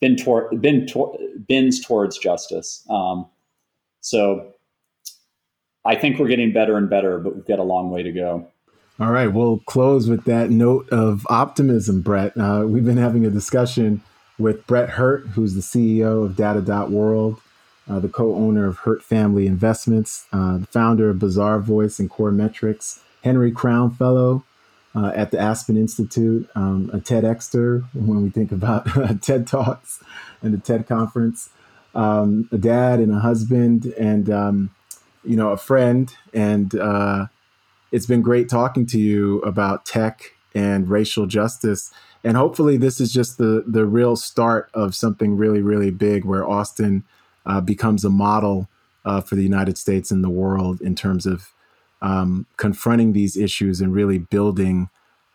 [0.01, 1.17] bend toward bend tor-
[1.49, 2.85] bends towards justice.
[2.91, 3.27] Um,
[4.01, 4.53] so
[5.87, 8.49] I think we're getting better and better, but we've got a long way to go.
[8.99, 12.37] All right, we'll close with that note of optimism, Brett.
[12.37, 14.03] Uh, we've been having a discussion
[14.39, 17.41] with Brett Hurt, who's the CEO of Data.World,
[17.89, 23.53] uh, the co-owner of Hurt Family Investments, uh, the founder of Bazaarvoice and Coremetrics, Henry
[23.53, 24.45] Crown Fellow
[24.95, 28.87] uh, at the Aspen Institute, um, a TEDster when we think about
[29.23, 30.03] TED Talks
[30.43, 31.51] and the TED Conference,
[31.95, 34.71] um, a dad and a husband, and um,
[35.27, 36.13] you know a friend.
[36.33, 37.27] And uh,
[37.93, 41.93] it's been great talking to you about tech and racial justice.
[42.25, 46.49] And hopefully, this is just the the real start of something really, really big, where
[46.49, 47.05] Austin
[47.45, 48.69] uh, becomes a model
[49.05, 51.53] uh, for the United States and the world in terms of
[52.03, 54.91] um, confronting these issues and really building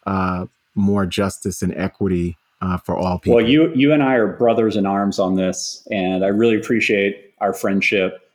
[0.06, 3.38] uh, more justice and equity uh, for all people.
[3.38, 7.34] Well, you you and I are brothers in arms on this, and I really appreciate
[7.40, 8.30] our friendship.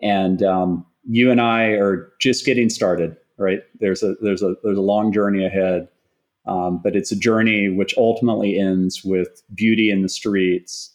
[0.00, 3.16] And um, you and I are just getting started.
[3.38, 3.60] Right?
[3.80, 5.88] There's a there's a there's a long journey ahead.
[6.44, 10.90] Um, but it's a journey which ultimately ends with beauty in the streets,